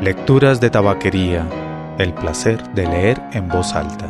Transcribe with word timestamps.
Lecturas 0.00 0.62
de 0.62 0.70
Tabaquería. 0.70 1.46
El 1.98 2.14
placer 2.14 2.72
de 2.72 2.86
leer 2.86 3.20
en 3.34 3.48
voz 3.48 3.74
alta. 3.74 4.08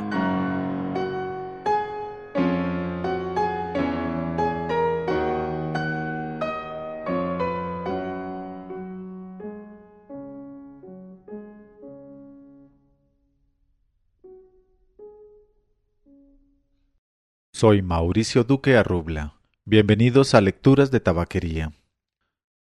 Soy 17.53 17.83
Mauricio 17.83 18.45
Duque 18.45 18.77
Arrubla. 18.77 19.35
Bienvenidos 19.65 20.37
a 20.37 20.41
Lecturas 20.41 20.93
de 20.93 21.01
Tabaquería. 21.01 21.73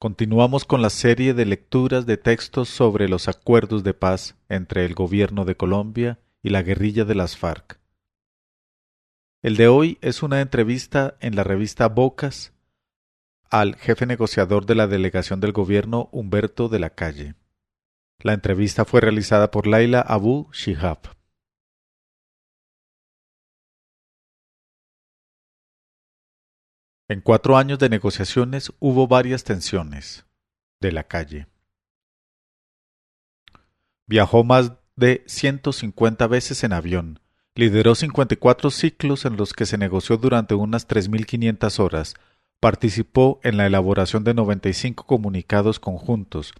Continuamos 0.02 0.64
con 0.64 0.82
la 0.82 0.90
serie 0.90 1.32
de 1.32 1.46
lecturas 1.46 2.06
de 2.06 2.16
textos 2.16 2.68
sobre 2.68 3.08
los 3.08 3.28
acuerdos 3.28 3.84
de 3.84 3.94
paz 3.94 4.34
entre 4.48 4.84
el 4.84 4.94
gobierno 4.94 5.44
de 5.44 5.56
Colombia 5.56 6.18
y 6.42 6.50
la 6.50 6.64
guerrilla 6.64 7.04
de 7.04 7.14
las 7.14 7.36
FARC. 7.36 7.78
El 9.42 9.56
de 9.56 9.68
hoy 9.68 9.98
es 10.00 10.24
una 10.24 10.40
entrevista 10.40 11.16
en 11.20 11.36
la 11.36 11.44
revista 11.44 11.86
Bocas 11.86 12.52
al 13.48 13.76
jefe 13.76 14.06
negociador 14.06 14.66
de 14.66 14.74
la 14.74 14.88
delegación 14.88 15.38
del 15.38 15.52
gobierno 15.52 16.08
Humberto 16.10 16.68
de 16.68 16.80
la 16.80 16.90
Calle. 16.90 17.36
La 18.18 18.32
entrevista 18.32 18.84
fue 18.84 19.00
realizada 19.00 19.52
por 19.52 19.68
Laila 19.68 20.00
Abu 20.00 20.48
Shihab. 20.52 21.21
En 27.12 27.20
cuatro 27.20 27.58
años 27.58 27.78
de 27.78 27.90
negociaciones 27.90 28.72
hubo 28.78 29.06
varias 29.06 29.44
tensiones. 29.44 30.24
De 30.80 30.92
la 30.92 31.04
calle. 31.04 31.46
Viajó 34.06 34.44
más 34.44 34.72
de 34.96 35.22
150 35.26 36.26
veces 36.26 36.64
en 36.64 36.72
avión. 36.72 37.20
Lideró 37.54 37.94
54 37.94 38.70
ciclos 38.70 39.26
en 39.26 39.36
los 39.36 39.52
que 39.52 39.66
se 39.66 39.76
negoció 39.76 40.16
durante 40.16 40.54
unas 40.54 40.88
3.500 40.88 41.80
horas. 41.80 42.14
Participó 42.60 43.40
en 43.42 43.58
la 43.58 43.66
elaboración 43.66 44.24
de 44.24 44.32
95 44.32 45.04
comunicados 45.04 45.80
conjuntos. 45.80 46.54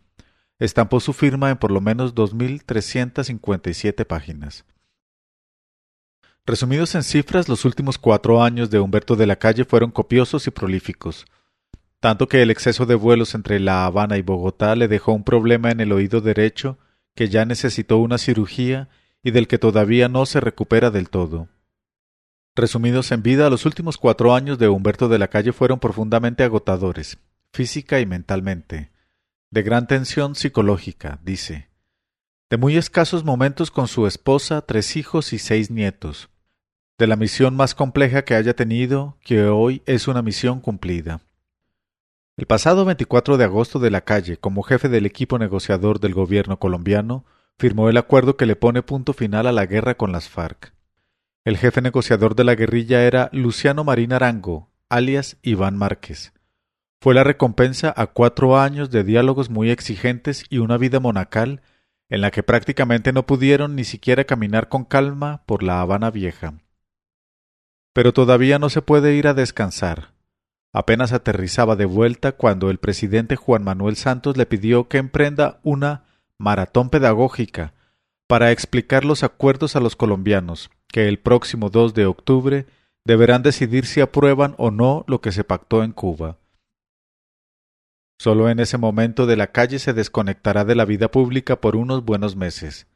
Estampó 0.59 1.01
su 1.01 1.15
firma 1.15 1.49
en 1.49 1.57
por 1.57 1.71
lo 1.71 1.81
menos 1.81 2.15
2.357 2.15 4.05
páginas. 4.05 4.67
Resumidos 6.45 6.97
en 6.97 7.05
cifras, 7.05 7.49
los 7.49 7.65
últimos 7.65 7.99
cuatro 7.99 8.43
años 8.43 8.69
de 8.69 8.81
Humberto 8.81 9.15
de 9.15 9.27
la 9.27 9.37
Calle 9.37 9.65
fueron 9.65 9.93
copiosos 9.93 10.49
y 10.49 10.51
prolíficos, 10.51 11.25
tanto 12.01 12.27
que 12.27 12.43
el 12.43 12.51
exceso 12.51 12.85
de 12.85 12.97
vuelos 12.97 13.37
entre 13.37 13.61
La 13.61 13.87
Habana 13.87 14.19
y 14.19 14.23
Bogotá 14.23 14.75
le 14.75 14.89
dejó 14.89 15.13
un 15.13 15.23
problema 15.23 15.71
en 15.71 15.79
el 15.79 15.93
oído 15.93 16.21
derecho 16.21 16.79
que 17.15 17.29
ya 17.29 17.45
necesitó 17.45 17.99
una 17.99 18.19
cirugía 18.19 18.89
y 19.23 19.31
del 19.31 19.47
que 19.47 19.59
todavía 19.59 20.09
no 20.09 20.27
se 20.27 20.41
recupera 20.41 20.91
del 20.91 21.11
todo. 21.11 21.47
Resumidos 22.57 23.13
en 23.13 23.23
vida, 23.23 23.49
los 23.49 23.65
últimos 23.65 23.97
cuatro 23.97 24.35
años 24.35 24.59
de 24.59 24.69
Humberto 24.69 25.09
de 25.09 25.21
la 25.21 25.29
Calle 25.29 25.53
fueron 25.53 25.79
profundamente 25.79 26.43
agotadores, 26.43 27.19
física 27.53 28.01
y 28.01 28.07
mentalmente, 28.07 28.91
de 29.53 29.63
gran 29.63 29.87
tensión 29.87 30.35
psicológica, 30.35 31.21
dice, 31.23 31.69
de 32.51 32.57
muy 32.57 32.77
escasos 32.77 33.25
momentos 33.25 33.71
con 33.71 33.87
su 33.87 34.09
esposa, 34.09 34.61
tres 34.63 34.97
hijos 34.97 35.33
y 35.33 35.39
seis 35.39 35.71
nietos, 35.71 36.32
de 36.99 37.07
la 37.07 37.17
misión 37.17 37.57
más 37.57 37.75
compleja 37.75 38.23
que 38.23 38.35
haya 38.35 38.55
tenido, 38.55 39.17
que 39.25 39.45
hoy 39.45 39.83
es 39.87 40.09
una 40.09 40.23
misión 40.23 40.61
cumplida. 40.61 41.21
El 42.37 42.47
pasado 42.47 42.85
24 42.85 43.37
de 43.37 43.45
agosto 43.45 43.79
de 43.79 43.91
la 43.91 44.03
calle, 44.03 44.37
como 44.37 44.63
jefe 44.63 44.89
del 44.89 45.07
equipo 45.07 45.39
negociador 45.39 46.01
del 46.01 46.15
gobierno 46.15 46.59
colombiano, 46.59 47.25
firmó 47.59 47.89
el 47.89 47.97
acuerdo 47.97 48.37
que 48.37 48.47
le 48.47 48.57
pone 48.57 48.83
punto 48.83 49.13
final 49.13 49.47
a 49.47 49.53
la 49.53 49.67
guerra 49.67 49.97
con 49.97 50.13
las 50.13 50.29
FARC. 50.29 50.73
El 51.45 51.57
jefe 51.57 51.83
negociador 51.83 52.35
de 52.35 52.45
la 52.45 52.55
guerrilla 52.55 53.03
era 53.03 53.29
Luciano 53.33 53.85
Marín 53.85 54.13
Arango, 54.13 54.71
alias 54.89 55.37
Iván 55.43 55.77
Márquez. 55.77 56.33
Fue 57.01 57.15
la 57.15 57.25
recompensa 57.25 57.93
a 57.97 58.07
cuatro 58.07 58.59
años 58.59 58.91
de 58.91 59.03
diálogos 59.03 59.51
muy 59.51 59.71
exigentes 59.71 60.45
y 60.51 60.59
una 60.59 60.79
vida 60.79 61.01
monacal 61.01 61.61
en 62.09 62.21
la 62.21 62.31
que 62.31 62.43
prácticamente 62.43 63.13
no 63.13 63.27
pudieron 63.27 63.75
ni 63.75 63.85
siquiera 63.85 64.25
caminar 64.25 64.69
con 64.69 64.85
calma 64.85 65.43
por 65.47 65.63
la 65.63 65.81
Habana 65.81 66.11
Vieja. 66.11 66.55
Pero 67.93 68.13
todavía 68.13 68.59
no 68.59 68.71
se 68.71 68.83
puede 68.83 69.15
ir 69.15 69.27
a 69.27 69.35
descansar. 69.35 70.13
Apenas 70.73 71.13
aterrizaba 71.13 71.77
de 71.77 71.85
vuelta 71.85 72.33
cuando 72.33 72.71
el 72.71 72.79
presidente 72.79 73.37
Juan 73.37 73.63
Manuel 73.63 73.97
Santos 73.97 74.37
le 74.37 74.47
pidió 74.47 74.89
que 74.89 74.99
emprenda 74.99 75.61
una 75.63 76.05
maratón 76.39 76.89
pedagógica 76.89 77.75
para 78.27 78.51
explicar 78.51 79.05
los 79.05 79.23
acuerdos 79.23 79.77
a 79.77 79.81
los 79.81 79.95
colombianos, 79.95 80.71
que 80.89 81.09
el 81.09 81.19
próximo 81.19 81.69
2 81.69 81.93
de 81.93 82.07
octubre 82.07 82.67
deberán 83.05 83.43
decidir 83.43 83.85
si 83.85 84.01
aprueban 84.01 84.55
o 84.57 84.71
no 84.71 85.05
lo 85.07 85.21
que 85.21 85.33
se 85.33 85.45
pactó 85.45 85.83
en 85.83 85.93
Cuba. 85.93 86.39
Solo 88.19 88.49
en 88.49 88.61
ese 88.61 88.79
momento 88.79 89.27
de 89.27 89.37
la 89.37 89.49
calle 89.49 89.79
se 89.79 89.93
desconectará 89.93 90.65
de 90.65 90.75
la 90.75 90.85
vida 90.85 91.11
pública 91.11 91.61
por 91.61 91.77
unos 91.77 92.05
buenos 92.05 92.37
meses. 92.37 92.87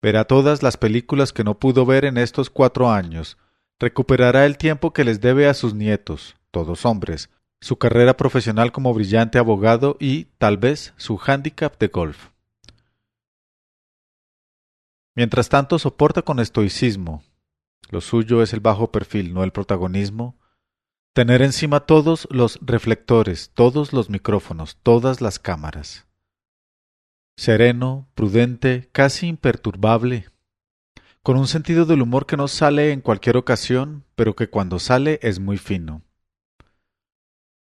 Verá 0.00 0.24
todas 0.24 0.62
las 0.62 0.76
películas 0.76 1.32
que 1.32 1.44
no 1.44 1.58
pudo 1.58 1.86
ver 1.86 2.04
en 2.04 2.16
estos 2.16 2.50
cuatro 2.50 2.90
años, 2.90 3.36
recuperará 3.82 4.46
el 4.46 4.58
tiempo 4.58 4.92
que 4.92 5.02
les 5.02 5.20
debe 5.20 5.48
a 5.48 5.54
sus 5.54 5.74
nietos, 5.74 6.36
todos 6.52 6.86
hombres, 6.86 7.30
su 7.60 7.78
carrera 7.78 8.16
profesional 8.16 8.70
como 8.70 8.94
brillante 8.94 9.38
abogado 9.38 9.96
y, 9.98 10.26
tal 10.38 10.56
vez, 10.56 10.94
su 10.96 11.16
hándicap 11.16 11.78
de 11.80 11.88
golf. 11.88 12.28
Mientras 15.16 15.48
tanto, 15.48 15.80
soporta 15.80 16.22
con 16.22 16.38
estoicismo. 16.38 17.24
Lo 17.90 18.00
suyo 18.00 18.40
es 18.42 18.52
el 18.52 18.60
bajo 18.60 18.92
perfil, 18.92 19.34
no 19.34 19.42
el 19.42 19.50
protagonismo. 19.50 20.38
Tener 21.12 21.42
encima 21.42 21.80
todos 21.80 22.28
los 22.30 22.60
reflectores, 22.62 23.50
todos 23.52 23.92
los 23.92 24.08
micrófonos, 24.08 24.78
todas 24.82 25.20
las 25.20 25.40
cámaras. 25.40 26.06
Sereno, 27.36 28.08
prudente, 28.14 28.88
casi 28.92 29.26
imperturbable, 29.26 30.28
con 31.22 31.36
un 31.36 31.46
sentido 31.46 31.86
del 31.86 32.02
humor 32.02 32.26
que 32.26 32.36
no 32.36 32.48
sale 32.48 32.92
en 32.92 33.00
cualquier 33.00 33.36
ocasión, 33.36 34.04
pero 34.16 34.34
que 34.34 34.48
cuando 34.48 34.78
sale 34.78 35.20
es 35.22 35.38
muy 35.38 35.56
fino. 35.56 36.02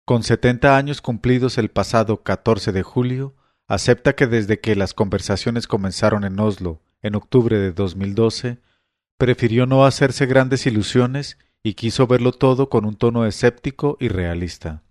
Con 0.05 0.23
setenta 0.23 0.77
años 0.77 1.01
cumplidos 1.01 1.57
el 1.57 1.69
pasado 1.69 2.23
14 2.23 2.72
de 2.72 2.81
julio, 2.81 3.35
acepta 3.67 4.13
que 4.13 4.27
desde 4.27 4.59
que 4.59 4.75
las 4.75 4.94
conversaciones 4.94 5.67
comenzaron 5.67 6.23
en 6.23 6.39
Oslo 6.39 6.81
en 7.03 7.16
octubre 7.16 7.57
de 7.57 7.72
2012, 7.72 8.59
prefirió 9.17 9.67
no 9.67 9.85
hacerse 9.85 10.25
grandes 10.25 10.66
ilusiones 10.66 11.38
y 11.63 11.75
quiso 11.75 12.07
verlo 12.07 12.31
todo 12.31 12.69
con 12.69 12.85
un 12.85 12.95
tono 12.95 13.25
escéptico 13.25 13.95
y 13.99 14.07
realista. 14.07 14.83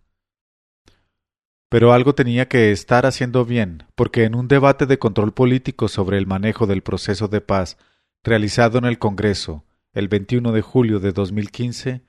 Pero 1.68 1.92
algo 1.92 2.14
tenía 2.14 2.48
que 2.48 2.70
estar 2.70 3.06
haciendo 3.06 3.44
bien, 3.44 3.84
porque 3.96 4.24
en 4.24 4.34
un 4.34 4.48
debate 4.48 4.86
de 4.86 4.98
control 4.98 5.34
político 5.34 5.88
sobre 5.88 6.18
el 6.18 6.26
manejo 6.26 6.66
del 6.66 6.82
proceso 6.82 7.28
de 7.28 7.40
paz 7.40 7.76
realizado 8.22 8.78
en 8.78 8.84
el 8.84 8.98
Congreso 8.98 9.64
el 9.92 10.08
21 10.08 10.52
de 10.52 10.62
julio 10.62 11.00
de 11.00 11.12
2015, 11.12 12.02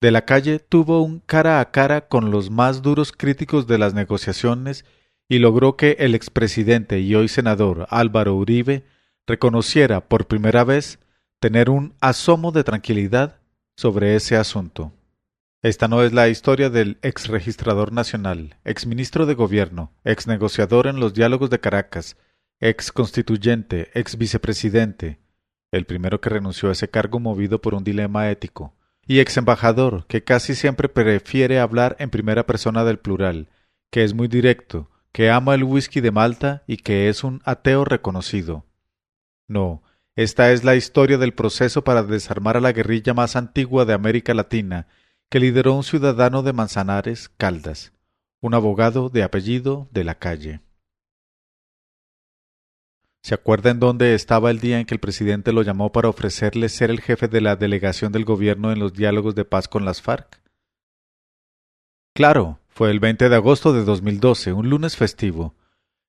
de 0.00 0.10
la 0.10 0.24
calle 0.24 0.58
tuvo 0.58 1.02
un 1.02 1.20
cara 1.20 1.60
a 1.60 1.70
cara 1.70 2.08
con 2.08 2.30
los 2.30 2.50
más 2.50 2.82
duros 2.82 3.12
críticos 3.12 3.66
de 3.66 3.78
las 3.78 3.94
negociaciones 3.94 4.84
y 5.28 5.38
logró 5.38 5.76
que 5.76 5.96
el 6.00 6.14
expresidente 6.14 7.00
y 7.00 7.14
hoy 7.14 7.28
senador 7.28 7.86
Álvaro 7.88 8.34
Uribe 8.34 8.84
reconociera 9.26 10.08
por 10.08 10.26
primera 10.26 10.64
vez 10.64 10.98
tener 11.38 11.70
un 11.70 11.94
asomo 12.00 12.52
de 12.52 12.64
tranquilidad 12.64 13.40
sobre 13.76 14.16
ese 14.16 14.36
asunto. 14.36 14.92
Esta 15.62 15.86
no 15.86 16.02
es 16.02 16.12
la 16.12 16.28
historia 16.28 16.68
del 16.68 16.98
ex 17.02 17.28
registrador 17.28 17.92
nacional, 17.92 18.56
ex 18.64 18.86
ministro 18.86 19.26
de 19.26 19.34
gobierno, 19.34 19.92
ex 20.04 20.26
negociador 20.26 20.88
en 20.88 20.98
los 20.98 21.14
diálogos 21.14 21.50
de 21.50 21.60
Caracas, 21.60 22.16
ex 22.64 22.92
constituyente, 22.92 23.90
ex 23.92 24.16
vicepresidente, 24.16 25.18
el 25.72 25.84
primero 25.84 26.20
que 26.20 26.30
renunció 26.30 26.68
a 26.68 26.72
ese 26.72 26.88
cargo 26.88 27.18
movido 27.18 27.60
por 27.60 27.74
un 27.74 27.82
dilema 27.82 28.30
ético, 28.30 28.76
y 29.04 29.18
ex 29.18 29.36
embajador, 29.36 30.06
que 30.06 30.22
casi 30.22 30.54
siempre 30.54 30.88
prefiere 30.88 31.58
hablar 31.58 31.96
en 31.98 32.10
primera 32.10 32.46
persona 32.46 32.84
del 32.84 33.00
plural, 33.00 33.48
que 33.90 34.04
es 34.04 34.14
muy 34.14 34.28
directo, 34.28 34.90
que 35.10 35.28
ama 35.28 35.56
el 35.56 35.64
whisky 35.64 36.00
de 36.00 36.12
Malta 36.12 36.62
y 36.68 36.76
que 36.76 37.08
es 37.08 37.24
un 37.24 37.42
ateo 37.44 37.84
reconocido. 37.84 38.64
No, 39.48 39.82
esta 40.14 40.52
es 40.52 40.62
la 40.62 40.76
historia 40.76 41.18
del 41.18 41.34
proceso 41.34 41.82
para 41.82 42.04
desarmar 42.04 42.56
a 42.56 42.60
la 42.60 42.70
guerrilla 42.70 43.12
más 43.12 43.34
antigua 43.34 43.86
de 43.86 43.94
América 43.94 44.34
Latina, 44.34 44.86
que 45.30 45.40
lideró 45.40 45.74
un 45.74 45.82
ciudadano 45.82 46.44
de 46.44 46.52
Manzanares, 46.52 47.28
Caldas, 47.28 47.92
un 48.40 48.54
abogado 48.54 49.08
de 49.08 49.24
apellido 49.24 49.88
de 49.90 50.04
la 50.04 50.14
calle. 50.14 50.60
¿Se 53.22 53.34
acuerda 53.34 53.70
en 53.70 53.78
dónde 53.78 54.14
estaba 54.14 54.50
el 54.50 54.58
día 54.58 54.80
en 54.80 54.86
que 54.86 54.94
el 54.94 55.00
presidente 55.00 55.52
lo 55.52 55.62
llamó 55.62 55.92
para 55.92 56.08
ofrecerle 56.08 56.68
ser 56.68 56.90
el 56.90 57.00
jefe 57.00 57.28
de 57.28 57.40
la 57.40 57.54
delegación 57.54 58.10
del 58.10 58.24
gobierno 58.24 58.72
en 58.72 58.80
los 58.80 58.94
diálogos 58.94 59.36
de 59.36 59.44
paz 59.44 59.68
con 59.68 59.84
las 59.84 60.02
FARC? 60.02 60.40
Claro, 62.14 62.58
fue 62.68 62.90
el 62.90 62.98
20 62.98 63.28
de 63.28 63.36
agosto 63.36 63.72
de 63.72 63.84
2012, 63.84 64.52
un 64.52 64.68
lunes 64.68 64.96
festivo. 64.96 65.54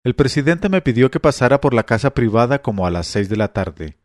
El 0.04 0.16
presidente 0.16 0.70
me 0.70 0.82
pidió 0.82 1.12
que 1.12 1.20
pasara 1.20 1.62
por 1.62 1.76
la 1.76 1.84
casa 1.84 2.16
privada 2.16 2.64
como 2.64 2.88
a 2.88 2.92
las 2.92 3.06
seis 3.06 3.30
de 3.30 3.38
la 3.38 3.54
tarde. 3.54 4.00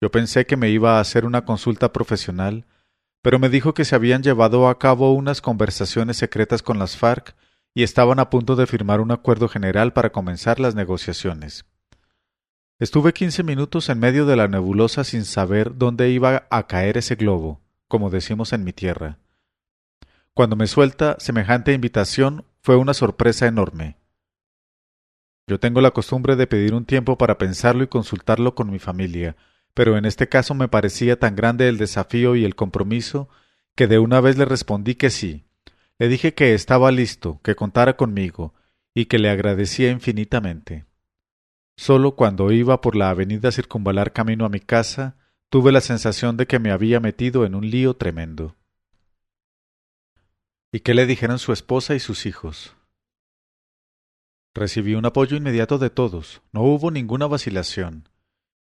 Yo 0.00 0.10
pensé 0.10 0.44
que 0.44 0.56
me 0.56 0.68
iba 0.68 0.98
a 0.98 1.00
hacer 1.00 1.24
una 1.24 1.44
consulta 1.44 1.92
profesional, 1.92 2.66
pero 3.22 3.38
me 3.38 3.50
dijo 3.50 3.72
que 3.72 3.84
se 3.84 3.94
habían 3.94 4.24
llevado 4.24 4.68
a 4.68 4.80
cabo 4.80 5.12
unas 5.14 5.40
conversaciones 5.40 6.16
secretas 6.16 6.62
con 6.62 6.80
las 6.80 6.96
FARC 6.96 7.36
y 7.72 7.84
estaban 7.84 8.18
a 8.18 8.30
punto 8.30 8.56
de 8.56 8.66
firmar 8.66 9.00
un 9.00 9.12
acuerdo 9.12 9.48
general 9.48 9.92
para 9.92 10.10
comenzar 10.10 10.58
las 10.58 10.74
negociaciones. 10.74 11.67
Estuve 12.80 13.12
quince 13.12 13.42
minutos 13.42 13.88
en 13.88 13.98
medio 13.98 14.24
de 14.24 14.36
la 14.36 14.46
nebulosa 14.46 15.02
sin 15.02 15.24
saber 15.24 15.76
dónde 15.76 16.10
iba 16.10 16.46
a 16.48 16.68
caer 16.68 16.96
ese 16.96 17.16
globo, 17.16 17.60
como 17.88 18.08
decimos 18.08 18.52
en 18.52 18.62
mi 18.62 18.72
tierra. 18.72 19.18
Cuando 20.32 20.54
me 20.54 20.68
suelta 20.68 21.16
semejante 21.18 21.72
invitación 21.72 22.44
fue 22.62 22.76
una 22.76 22.94
sorpresa 22.94 23.48
enorme. 23.48 23.96
Yo 25.48 25.58
tengo 25.58 25.80
la 25.80 25.90
costumbre 25.90 26.36
de 26.36 26.46
pedir 26.46 26.72
un 26.72 26.84
tiempo 26.84 27.18
para 27.18 27.36
pensarlo 27.36 27.82
y 27.82 27.88
consultarlo 27.88 28.54
con 28.54 28.70
mi 28.70 28.78
familia, 28.78 29.34
pero 29.74 29.96
en 29.96 30.04
este 30.04 30.28
caso 30.28 30.54
me 30.54 30.68
parecía 30.68 31.18
tan 31.18 31.34
grande 31.34 31.68
el 31.68 31.78
desafío 31.78 32.36
y 32.36 32.44
el 32.44 32.54
compromiso 32.54 33.28
que 33.74 33.88
de 33.88 33.98
una 33.98 34.20
vez 34.20 34.38
le 34.38 34.44
respondí 34.44 34.94
que 34.94 35.10
sí. 35.10 35.46
Le 35.98 36.06
dije 36.06 36.32
que 36.32 36.54
estaba 36.54 36.92
listo, 36.92 37.40
que 37.42 37.56
contara 37.56 37.96
conmigo, 37.96 38.54
y 38.94 39.06
que 39.06 39.18
le 39.18 39.30
agradecía 39.30 39.90
infinitamente. 39.90 40.87
Solo 41.78 42.16
cuando 42.16 42.50
iba 42.50 42.80
por 42.80 42.96
la 42.96 43.08
avenida 43.08 43.52
circunvalar 43.52 44.12
camino 44.12 44.44
a 44.44 44.48
mi 44.48 44.58
casa, 44.58 45.16
tuve 45.48 45.70
la 45.70 45.80
sensación 45.80 46.36
de 46.36 46.48
que 46.48 46.58
me 46.58 46.72
había 46.72 46.98
metido 46.98 47.46
en 47.46 47.54
un 47.54 47.70
lío 47.70 47.94
tremendo. 47.94 48.56
¿Y 50.72 50.80
qué 50.80 50.92
le 50.92 51.06
dijeron 51.06 51.38
su 51.38 51.52
esposa 51.52 51.94
y 51.94 52.00
sus 52.00 52.26
hijos? 52.26 52.74
Recibí 54.54 54.96
un 54.96 55.06
apoyo 55.06 55.36
inmediato 55.36 55.78
de 55.78 55.88
todos, 55.88 56.42
no 56.50 56.62
hubo 56.62 56.90
ninguna 56.90 57.28
vacilación, 57.28 58.08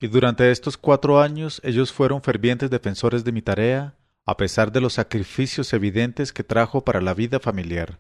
y 0.02 0.08
durante 0.08 0.52
estos 0.52 0.76
cuatro 0.76 1.22
años 1.22 1.62
ellos 1.64 1.94
fueron 1.94 2.22
fervientes 2.22 2.70
defensores 2.70 3.24
de 3.24 3.32
mi 3.32 3.42
tarea, 3.42 3.96
a 4.26 4.36
pesar 4.36 4.74
de 4.74 4.82
los 4.82 4.92
sacrificios 4.96 5.72
evidentes 5.72 6.34
que 6.34 6.44
trajo 6.44 6.84
para 6.84 7.00
la 7.00 7.14
vida 7.14 7.40
familiar. 7.40 7.98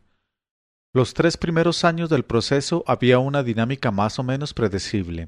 Los 0.95 1.13
tres 1.13 1.35
primeros 1.35 1.83
años 1.83 2.09
del 2.09 2.23
proceso 2.23 2.85
había 2.87 3.19
una 3.19 3.43
dinámica 3.43 3.91
más 3.91 4.17
o 4.17 4.23
menos 4.23 4.53
predecible. 4.53 5.27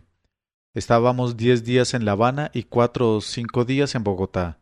Estábamos 0.73 1.35
diez 1.35 1.65
días 1.65 1.93
en 1.93 2.05
La 2.05 2.13
Habana 2.13 2.51
y 2.53 2.63
cuatro 2.63 3.15
o 3.15 3.19
cinco 3.19 3.65
días 3.65 3.93
en 3.93 4.05
Bogotá. 4.05 4.59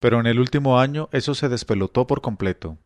Pero 0.00 0.18
en 0.18 0.24
el 0.24 0.40
último 0.40 0.80
año 0.80 1.10
eso 1.12 1.34
se 1.34 1.50
despelotó 1.50 2.06
por 2.06 2.22
completo. 2.22 2.78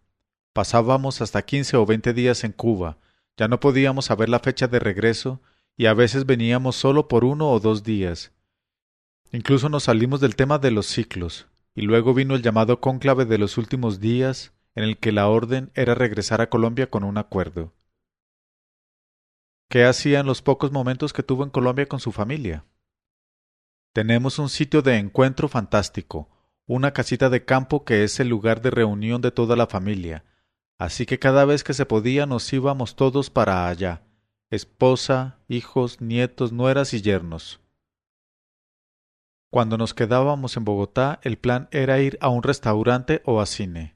Pasábamos 0.52 1.20
hasta 1.20 1.42
quince 1.42 1.76
o 1.76 1.86
veinte 1.86 2.12
días 2.12 2.42
en 2.42 2.50
Cuba, 2.50 2.98
ya 3.36 3.46
no 3.46 3.60
podíamos 3.60 4.06
saber 4.06 4.28
la 4.28 4.40
fecha 4.40 4.66
de 4.66 4.80
regreso 4.80 5.40
y 5.76 5.86
a 5.86 5.94
veces 5.94 6.26
veníamos 6.26 6.74
solo 6.74 7.06
por 7.06 7.24
uno 7.24 7.52
o 7.52 7.60
dos 7.60 7.84
días. 7.84 8.32
Incluso 9.30 9.68
nos 9.68 9.84
salimos 9.84 10.20
del 10.20 10.34
tema 10.34 10.58
de 10.58 10.72
los 10.72 10.86
ciclos, 10.86 11.46
y 11.76 11.82
luego 11.82 12.14
vino 12.14 12.34
el 12.34 12.42
llamado 12.42 12.80
cónclave 12.80 13.26
de 13.26 13.38
los 13.38 13.58
últimos 13.58 14.00
días, 14.00 14.52
en 14.74 14.84
el 14.84 14.98
que 14.98 15.12
la 15.12 15.28
orden 15.28 15.70
era 15.74 15.94
regresar 15.94 16.40
a 16.40 16.48
Colombia 16.48 16.90
con 16.90 17.04
un 17.04 17.18
acuerdo. 17.18 17.72
¿Qué 19.68 19.84
hacía 19.84 20.20
en 20.20 20.26
los 20.26 20.42
pocos 20.42 20.72
momentos 20.72 21.12
que 21.12 21.22
tuvo 21.22 21.44
en 21.44 21.50
Colombia 21.50 21.86
con 21.86 22.00
su 22.00 22.12
familia? 22.12 22.64
Tenemos 23.92 24.38
un 24.38 24.48
sitio 24.48 24.82
de 24.82 24.98
encuentro 24.98 25.48
fantástico, 25.48 26.28
una 26.66 26.92
casita 26.92 27.30
de 27.30 27.44
campo 27.44 27.84
que 27.84 28.04
es 28.04 28.20
el 28.20 28.28
lugar 28.28 28.62
de 28.62 28.70
reunión 28.70 29.20
de 29.20 29.30
toda 29.30 29.56
la 29.56 29.66
familia, 29.66 30.24
Así 30.82 31.06
que 31.06 31.20
cada 31.20 31.44
vez 31.44 31.62
que 31.62 31.74
se 31.74 31.86
podía 31.86 32.26
nos 32.26 32.52
íbamos 32.52 32.96
todos 32.96 33.30
para 33.30 33.68
allá, 33.68 34.02
esposa, 34.50 35.38
hijos, 35.46 36.00
nietos, 36.00 36.50
nueras 36.50 36.92
y 36.92 37.00
yernos. 37.00 37.60
Cuando 39.48 39.78
nos 39.78 39.94
quedábamos 39.94 40.56
en 40.56 40.64
Bogotá, 40.64 41.20
el 41.22 41.38
plan 41.38 41.68
era 41.70 42.00
ir 42.00 42.18
a 42.20 42.30
un 42.30 42.42
restaurante 42.42 43.22
o 43.24 43.40
a 43.40 43.46
cine. 43.46 43.94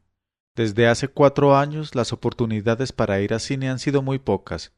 Desde 0.56 0.88
hace 0.88 1.08
cuatro 1.08 1.54
años 1.54 1.94
las 1.94 2.14
oportunidades 2.14 2.90
para 2.90 3.20
ir 3.20 3.34
a 3.34 3.38
cine 3.38 3.68
han 3.68 3.78
sido 3.78 4.00
muy 4.00 4.18
pocas. 4.18 4.72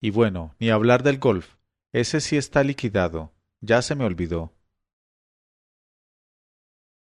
Y 0.00 0.10
bueno, 0.10 0.56
ni 0.58 0.70
hablar 0.70 1.04
del 1.04 1.18
golf. 1.18 1.54
Ese 1.92 2.20
sí 2.20 2.36
está 2.36 2.64
liquidado. 2.64 3.32
Ya 3.60 3.80
se 3.80 3.94
me 3.94 4.04
olvidó. 4.04 4.52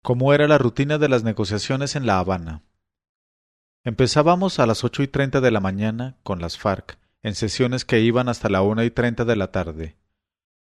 ¿Cómo 0.01 0.33
era 0.33 0.47
la 0.47 0.57
rutina 0.57 0.97
de 0.97 1.09
las 1.09 1.25
negociaciones 1.25 1.97
en 1.97 2.05
La 2.05 2.19
Habana? 2.19 2.63
Empezábamos 3.83 4.57
a 4.59 4.67
las 4.67 4.85
ocho 4.85 5.03
y 5.03 5.09
treinta 5.09 5.41
de 5.41 5.51
la 5.51 5.59
mañana 5.59 6.15
con 6.23 6.39
las 6.39 6.57
FARC, 6.57 6.97
en 7.23 7.35
sesiones 7.35 7.83
que 7.83 7.99
iban 7.99 8.29
hasta 8.29 8.47
la 8.47 8.61
una 8.61 8.85
y 8.85 8.91
treinta 8.91 9.25
de 9.25 9.35
la 9.35 9.51
tarde. 9.51 9.97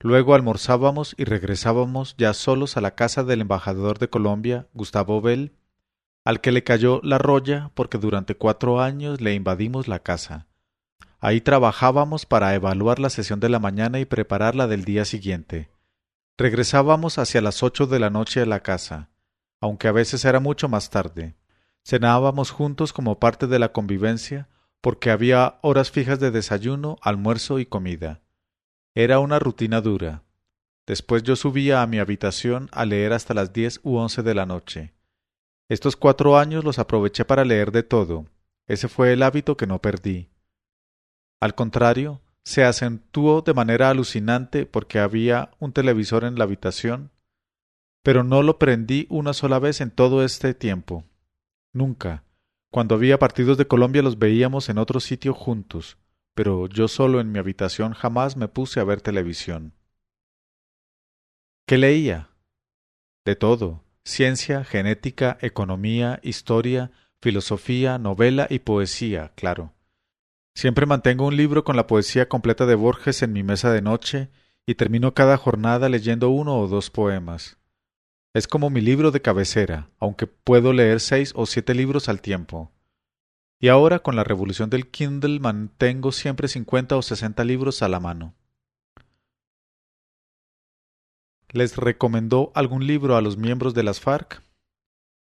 Luego 0.00 0.34
almorzábamos 0.34 1.14
y 1.18 1.24
regresábamos 1.24 2.14
ya 2.16 2.32
solos 2.32 2.78
a 2.78 2.80
la 2.80 2.94
casa 2.94 3.24
del 3.24 3.42
embajador 3.42 3.98
de 3.98 4.08
Colombia, 4.08 4.68
Gustavo 4.72 5.20
Bell, 5.20 5.52
al 6.24 6.40
que 6.40 6.52
le 6.52 6.64
cayó 6.64 7.00
la 7.02 7.18
roya 7.18 7.70
porque 7.74 7.98
durante 7.98 8.36
cuatro 8.36 8.80
años 8.80 9.20
le 9.20 9.34
invadimos 9.34 9.88
la 9.88 9.98
casa. 9.98 10.46
Ahí 11.20 11.40
trabajábamos 11.40 12.26
para 12.26 12.54
evaluar 12.54 12.98
la 12.98 13.10
sesión 13.10 13.40
de 13.40 13.48
la 13.48 13.58
mañana 13.58 14.00
y 14.00 14.04
preparar 14.04 14.54
la 14.54 14.66
del 14.66 14.84
día 14.84 15.04
siguiente. 15.04 15.70
Regresábamos 16.36 17.18
hacia 17.18 17.40
las 17.40 17.62
ocho 17.62 17.86
de 17.86 18.00
la 18.00 18.10
noche 18.10 18.40
a 18.40 18.46
la 18.46 18.60
casa, 18.60 19.10
aunque 19.60 19.86
a 19.88 19.92
veces 19.92 20.24
era 20.24 20.40
mucho 20.40 20.68
más 20.68 20.90
tarde. 20.90 21.36
Cenábamos 21.84 22.50
juntos 22.50 22.92
como 22.92 23.18
parte 23.18 23.46
de 23.46 23.58
la 23.58 23.72
convivencia, 23.72 24.48
porque 24.80 25.10
había 25.10 25.58
horas 25.62 25.90
fijas 25.90 26.18
de 26.18 26.30
desayuno, 26.32 26.96
almuerzo 27.02 27.60
y 27.60 27.66
comida. 27.66 28.22
Era 28.94 29.20
una 29.20 29.38
rutina 29.38 29.80
dura. 29.80 30.24
Después 30.86 31.22
yo 31.22 31.36
subía 31.36 31.82
a 31.82 31.86
mi 31.86 31.98
habitación 31.98 32.68
a 32.72 32.84
leer 32.84 33.12
hasta 33.12 33.34
las 33.34 33.52
diez 33.52 33.78
u 33.84 33.96
once 33.96 34.22
de 34.22 34.34
la 34.34 34.46
noche. 34.46 34.94
Estos 35.68 35.96
cuatro 35.96 36.36
años 36.38 36.64
los 36.64 36.78
aproveché 36.78 37.24
para 37.24 37.44
leer 37.44 37.72
de 37.72 37.82
todo. 37.82 38.26
Ese 38.66 38.88
fue 38.88 39.12
el 39.12 39.22
hábito 39.22 39.56
que 39.56 39.66
no 39.66 39.80
perdí. 39.80 40.28
Al 41.40 41.54
contrario, 41.54 42.20
se 42.44 42.64
acentuó 42.64 43.42
de 43.42 43.54
manera 43.54 43.90
alucinante 43.90 44.66
porque 44.66 44.98
había 44.98 45.50
un 45.58 45.72
televisor 45.72 46.24
en 46.24 46.36
la 46.36 46.44
habitación, 46.44 47.10
pero 48.02 48.24
no 48.24 48.42
lo 48.42 48.58
prendí 48.58 49.06
una 49.10 49.32
sola 49.32 49.58
vez 49.58 49.80
en 49.80 49.90
todo 49.90 50.24
este 50.24 50.54
tiempo. 50.54 51.04
Nunca. 51.72 52.24
Cuando 52.70 52.94
había 52.94 53.18
partidos 53.18 53.58
de 53.58 53.66
Colombia 53.66 54.02
los 54.02 54.18
veíamos 54.18 54.68
en 54.68 54.78
otro 54.78 54.98
sitio 54.98 55.34
juntos, 55.34 55.98
pero 56.34 56.66
yo 56.66 56.88
solo 56.88 57.20
en 57.20 57.30
mi 57.30 57.38
habitación 57.38 57.92
jamás 57.92 58.36
me 58.36 58.48
puse 58.48 58.80
a 58.80 58.84
ver 58.84 59.00
televisión. 59.00 59.74
¿Qué 61.66 61.78
leía? 61.78 62.30
De 63.24 63.36
todo 63.36 63.84
ciencia, 64.04 64.64
genética, 64.64 65.38
economía, 65.40 66.20
historia, 66.22 66.90
filosofía, 67.20 67.98
novela 67.98 68.46
y 68.50 68.60
poesía, 68.60 69.32
claro. 69.34 69.72
Siempre 70.54 70.86
mantengo 70.86 71.26
un 71.26 71.36
libro 71.36 71.64
con 71.64 71.76
la 71.76 71.86
poesía 71.86 72.28
completa 72.28 72.66
de 72.66 72.74
Borges 72.74 73.22
en 73.22 73.32
mi 73.32 73.42
mesa 73.42 73.72
de 73.72 73.80
noche 73.80 74.28
y 74.66 74.74
termino 74.74 75.14
cada 75.14 75.36
jornada 75.36 75.88
leyendo 75.88 76.30
uno 76.30 76.58
o 76.58 76.68
dos 76.68 76.90
poemas. 76.90 77.58
Es 78.34 78.48
como 78.48 78.70
mi 78.70 78.80
libro 78.80 79.10
de 79.10 79.22
cabecera, 79.22 79.90
aunque 79.98 80.26
puedo 80.26 80.72
leer 80.72 81.00
seis 81.00 81.32
o 81.36 81.46
siete 81.46 81.74
libros 81.74 82.08
al 82.08 82.20
tiempo. 82.20 82.72
Y 83.60 83.68
ahora 83.68 84.00
con 84.00 84.16
la 84.16 84.24
revolución 84.24 84.70
del 84.70 84.90
Kindle 84.90 85.38
mantengo 85.38 86.12
siempre 86.12 86.48
cincuenta 86.48 86.96
o 86.96 87.02
sesenta 87.02 87.44
libros 87.44 87.82
a 87.82 87.88
la 87.88 88.00
mano. 88.00 88.34
¿Les 91.54 91.76
recomendó 91.76 92.50
algún 92.54 92.86
libro 92.86 93.14
a 93.14 93.20
los 93.20 93.36
miembros 93.36 93.74
de 93.74 93.82
las 93.82 94.00
FARC? 94.00 94.42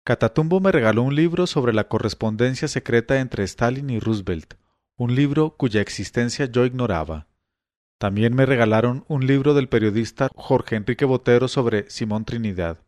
Catatumbo 0.04 0.60
me 0.60 0.70
regaló 0.70 1.02
un 1.02 1.16
libro 1.16 1.48
sobre 1.48 1.72
la 1.72 1.88
correspondencia 1.88 2.68
secreta 2.68 3.18
entre 3.18 3.42
Stalin 3.42 3.90
y 3.90 3.98
Roosevelt, 3.98 4.54
un 4.96 5.16
libro 5.16 5.56
cuya 5.56 5.80
existencia 5.80 6.46
yo 6.46 6.66
ignoraba. 6.66 7.26
También 7.98 8.32
me 8.32 8.46
regalaron 8.46 9.04
un 9.08 9.26
libro 9.26 9.54
del 9.54 9.68
periodista 9.68 10.28
Jorge 10.36 10.76
Enrique 10.76 11.04
Botero 11.04 11.48
sobre 11.48 11.90
Simón 11.90 12.24
Trinidad. 12.24 12.78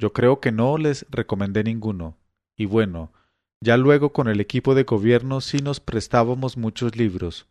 Yo 0.00 0.12
creo 0.12 0.40
que 0.40 0.50
no 0.50 0.76
les 0.76 1.06
recomendé 1.08 1.62
ninguno. 1.62 2.16
Y 2.56 2.64
bueno, 2.64 3.12
ya 3.60 3.76
luego 3.76 4.12
con 4.12 4.26
el 4.26 4.40
equipo 4.40 4.74
de 4.74 4.82
gobierno 4.82 5.40
sí 5.40 5.58
nos 5.58 5.78
prestábamos 5.78 6.56
muchos 6.56 6.96
libros. 6.96 7.46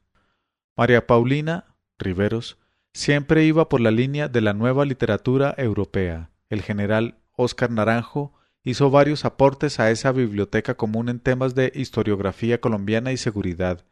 María 0.75 1.07
Paulina 1.07 1.75
Riveros 1.97 2.57
siempre 2.99 3.45
iba 3.45 3.69
por 3.69 3.79
la 3.79 3.91
línea 3.91 4.27
de 4.27 4.41
la 4.41 4.53
nueva 4.53 4.83
literatura 4.83 5.55
europea. 5.57 6.31
El 6.49 6.61
general 6.61 7.17
Óscar 7.37 7.71
Naranjo 7.71 8.33
hizo 8.65 8.91
varios 8.91 9.23
aportes 9.23 9.79
a 9.79 9.89
esa 9.89 10.11
biblioteca 10.11 10.75
común 10.75 11.07
en 11.07 11.21
temas 11.21 11.55
de 11.55 11.71
historiografía 11.73 12.59
colombiana 12.59 13.13
y 13.13 13.17
seguridad. 13.17 13.85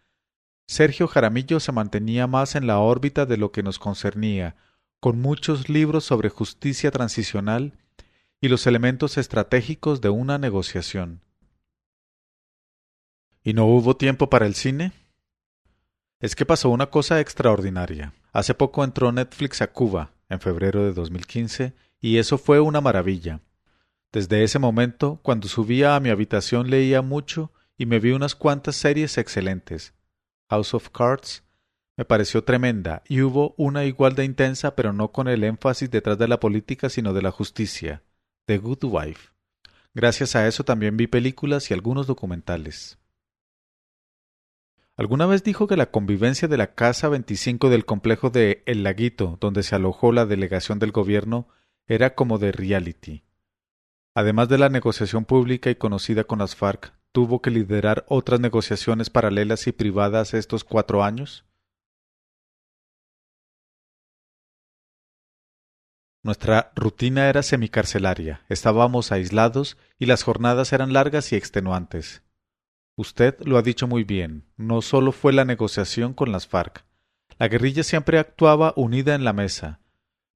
Sergio 0.67 1.07
Jaramillo 1.07 1.61
se 1.61 1.71
mantenía 1.71 2.27
más 2.27 2.55
en 2.55 2.67
la 2.67 2.79
órbita 2.79 3.25
de 3.25 3.37
lo 3.37 3.53
que 3.53 3.63
nos 3.63 3.79
concernía, 3.79 4.57
con 4.99 5.21
muchos 5.21 5.69
libros 5.69 6.03
sobre 6.03 6.27
justicia 6.27 6.91
transicional 6.91 7.79
y 8.41 8.49
los 8.49 8.67
elementos 8.67 9.17
estratégicos 9.17 10.01
de 10.01 10.09
una 10.09 10.37
negociación. 10.37 11.21
¿Y 13.41 13.53
no 13.53 13.67
hubo 13.67 13.95
tiempo 13.95 14.29
para 14.29 14.45
el 14.45 14.53
cine? 14.53 14.91
Es 16.19 16.35
que 16.35 16.45
pasó 16.47 16.69
una 16.69 16.87
cosa 16.87 17.19
extraordinaria. 17.19 18.13
Hace 18.33 18.55
poco 18.55 18.83
entró 18.83 19.11
Netflix 19.11 19.61
a 19.61 19.67
Cuba, 19.67 20.11
en 20.29 20.39
febrero 20.39 20.83
de 20.83 20.93
2015, 20.93 21.73
y 22.01 22.17
eso 22.17 22.39
fue 22.39 22.59
una 22.59 22.81
maravilla. 22.81 23.41
Desde 24.11 24.43
ese 24.43 24.57
momento, 24.57 25.19
cuando 25.21 25.47
subía 25.47 25.95
a 25.95 25.99
mi 25.99 26.09
habitación 26.09 26.71
leía 26.71 27.03
mucho 27.03 27.51
y 27.77 27.85
me 27.85 27.99
vi 27.99 28.11
unas 28.11 28.33
cuantas 28.33 28.75
series 28.75 29.19
excelentes. 29.19 29.93
House 30.49 30.73
of 30.73 30.89
Cards 30.89 31.43
me 31.97 32.05
pareció 32.05 32.43
tremenda 32.43 33.03
y 33.07 33.21
hubo 33.21 33.53
una 33.57 33.85
igual 33.85 34.15
de 34.15 34.23
intensa 34.23 34.75
pero 34.75 34.93
no 34.93 35.11
con 35.11 35.27
el 35.27 35.43
énfasis 35.43 35.91
detrás 35.91 36.17
de 36.17 36.27
la 36.27 36.39
política 36.39 36.89
sino 36.89 37.13
de 37.13 37.21
la 37.21 37.31
justicia. 37.31 38.01
The 38.45 38.57
Good 38.57 38.83
Wife. 38.85 39.29
Gracias 39.93 40.35
a 40.35 40.47
eso 40.47 40.63
también 40.63 40.95
vi 40.95 41.07
películas 41.07 41.69
y 41.69 41.73
algunos 41.73 42.07
documentales. 42.07 42.97
Alguna 44.97 45.27
vez 45.27 45.43
dijo 45.43 45.67
que 45.67 45.77
la 45.77 45.91
convivencia 45.91 46.47
de 46.47 46.57
la 46.57 46.73
Casa 46.73 47.07
25 47.07 47.69
del 47.69 47.85
complejo 47.85 48.31
de 48.31 48.63
El 48.65 48.81
Laguito, 48.81 49.37
donde 49.39 49.61
se 49.61 49.75
alojó 49.75 50.11
la 50.11 50.25
delegación 50.25 50.79
del 50.79 50.91
gobierno, 50.91 51.47
era 51.85 52.15
como 52.15 52.39
de 52.39 52.51
reality. 52.51 53.23
Además 54.15 54.49
de 54.49 54.57
la 54.57 54.69
negociación 54.69 55.25
pública 55.25 55.69
y 55.69 55.75
conocida 55.75 56.23
con 56.23 56.39
las 56.39 56.55
FARC, 56.55 56.93
tuvo 57.11 57.43
que 57.43 57.51
liderar 57.51 58.05
otras 58.09 58.39
negociaciones 58.39 59.11
paralelas 59.11 59.67
y 59.67 59.71
privadas 59.71 60.33
estos 60.33 60.63
cuatro 60.63 61.03
años? 61.03 61.45
Nuestra 66.23 66.71
rutina 66.75 67.29
era 67.29 67.43
semicarcelaria, 67.43 68.43
estábamos 68.49 69.11
aislados 69.11 69.77
y 69.99 70.07
las 70.07 70.23
jornadas 70.23 70.73
eran 70.73 70.91
largas 70.91 71.31
y 71.31 71.35
extenuantes. 71.35 72.23
Usted 72.99 73.39
lo 73.41 73.59
ha 73.59 73.61
dicho 73.61 73.85
muy 73.85 74.03
bien, 74.03 74.47
no 74.57 74.81
solo 74.81 75.11
fue 75.11 75.31
la 75.31 75.45
negociación 75.45 76.15
con 76.15 76.31
las 76.31 76.47
FARC. 76.47 76.83
La 77.37 77.47
guerrilla 77.47 77.83
siempre 77.83 78.17
actuaba 78.17 78.73
unida 78.75 79.13
en 79.13 79.23
la 79.23 79.33
mesa, 79.33 79.81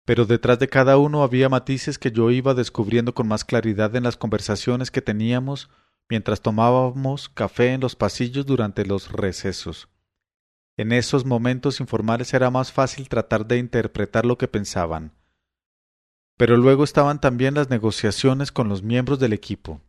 pero 0.06 0.26
detrás 0.28 0.60
de 0.60 0.70
cada 0.70 1.00
uno 1.00 1.24
había 1.24 1.50
matices 1.50 1.98
que 1.98 2.12
yo 2.12 2.30
iba 2.30 2.54
descubriendo 2.54 3.16
con 3.16 3.28
más 3.28 3.46
claridad 3.46 3.96
en 3.96 4.04
las 4.04 4.16
conversaciones 4.16 4.92
que 4.92 5.02
teníamos 5.02 5.72
mientras 6.08 6.42
tomábamos 6.42 7.30
café 7.30 7.74
en 7.74 7.82
los 7.82 7.96
pasillos 7.96 8.46
durante 8.46 8.86
los 8.86 9.12
recesos. 9.12 9.90
En 10.78 10.92
esos 10.92 11.26
momentos 11.26 11.80
informales 11.80 12.32
era 12.32 12.52
más 12.52 12.72
fácil 12.72 13.10
tratar 13.10 13.48
de 13.48 13.58
interpretar 13.58 14.24
lo 14.24 14.38
que 14.38 14.48
pensaban. 14.48 15.14
Pero 16.38 16.58
luego 16.58 16.84
estaban 16.84 17.20
también 17.20 17.56
las 17.56 17.72
negociaciones 17.72 18.52
con 18.52 18.70
los 18.70 18.84
miembros 18.84 19.18
del 19.18 19.34
equipo. 19.34 19.82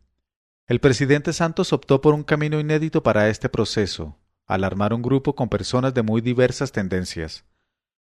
El 0.65 0.79
presidente 0.79 1.33
Santos 1.33 1.73
optó 1.73 1.99
por 1.99 2.13
un 2.13 2.23
camino 2.23 2.57
inédito 2.57 3.03
para 3.03 3.27
este 3.27 3.49
proceso, 3.49 4.17
al 4.45 4.63
armar 4.63 4.93
un 4.93 5.01
grupo 5.01 5.35
con 5.35 5.49
personas 5.49 5.93
de 5.93 6.03
muy 6.03 6.21
diversas 6.21 6.71
tendencias. 6.71 7.45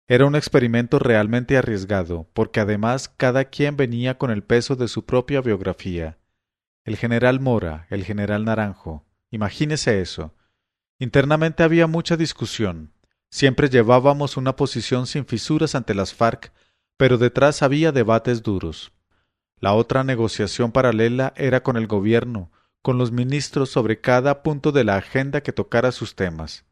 Era 0.08 0.26
un 0.26 0.36
experimento 0.36 1.00
realmente 1.00 1.58
arriesgado, 1.58 2.28
porque 2.34 2.60
además 2.60 3.08
cada 3.08 3.46
quien 3.46 3.78
venía 3.78 4.18
con 4.18 4.32
el 4.32 4.44
peso 4.44 4.76
de 4.76 4.90
su 4.90 5.06
propia 5.06 5.40
biografía. 5.40 6.18
El 6.84 6.98
general 6.98 7.40
Mora, 7.40 7.88
el 7.90 8.04
general 8.04 8.44
Naranjo. 8.44 9.06
Imagínese 9.30 10.02
eso. 10.02 10.36
Internamente 11.00 11.64
había 11.64 11.88
mucha 11.88 12.18
discusión. 12.18 12.92
Siempre 13.30 13.70
llevábamos 13.70 14.36
una 14.36 14.58
posición 14.58 15.08
sin 15.08 15.26
fisuras 15.26 15.74
ante 15.74 15.94
las 15.94 16.14
FARC, 16.14 16.52
pero 16.98 17.18
detrás 17.18 17.64
había 17.64 17.94
debates 17.94 18.44
duros. 18.44 18.92
La 19.62 19.76
otra 19.76 20.04
negociación 20.04 20.72
paralela 20.72 21.34
era 21.38 21.62
con 21.62 21.78
el 21.78 21.86
gobierno, 21.86 22.52
con 22.82 22.98
los 22.98 23.12
ministros 23.12 23.70
sobre 23.70 24.02
cada 24.02 24.42
punto 24.42 24.72
de 24.72 24.84
la 24.84 24.96
agenda 24.98 25.42
que 25.42 25.54
tocara 25.54 25.92
sus 25.92 26.16
temas. 26.16 26.66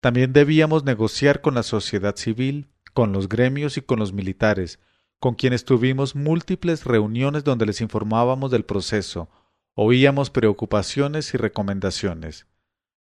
También 0.00 0.32
debíamos 0.32 0.84
negociar 0.84 1.42
con 1.42 1.54
la 1.54 1.62
sociedad 1.62 2.16
civil, 2.16 2.70
con 2.94 3.12
los 3.12 3.28
gremios 3.28 3.76
y 3.76 3.82
con 3.82 3.98
los 3.98 4.14
militares, 4.14 4.80
con 5.20 5.34
quienes 5.34 5.66
tuvimos 5.66 6.16
múltiples 6.16 6.84
reuniones 6.84 7.44
donde 7.44 7.66
les 7.66 7.82
informábamos 7.82 8.50
del 8.50 8.64
proceso, 8.64 9.28
oíamos 9.74 10.30
preocupaciones 10.30 11.34
y 11.34 11.36
recomendaciones. 11.36 12.46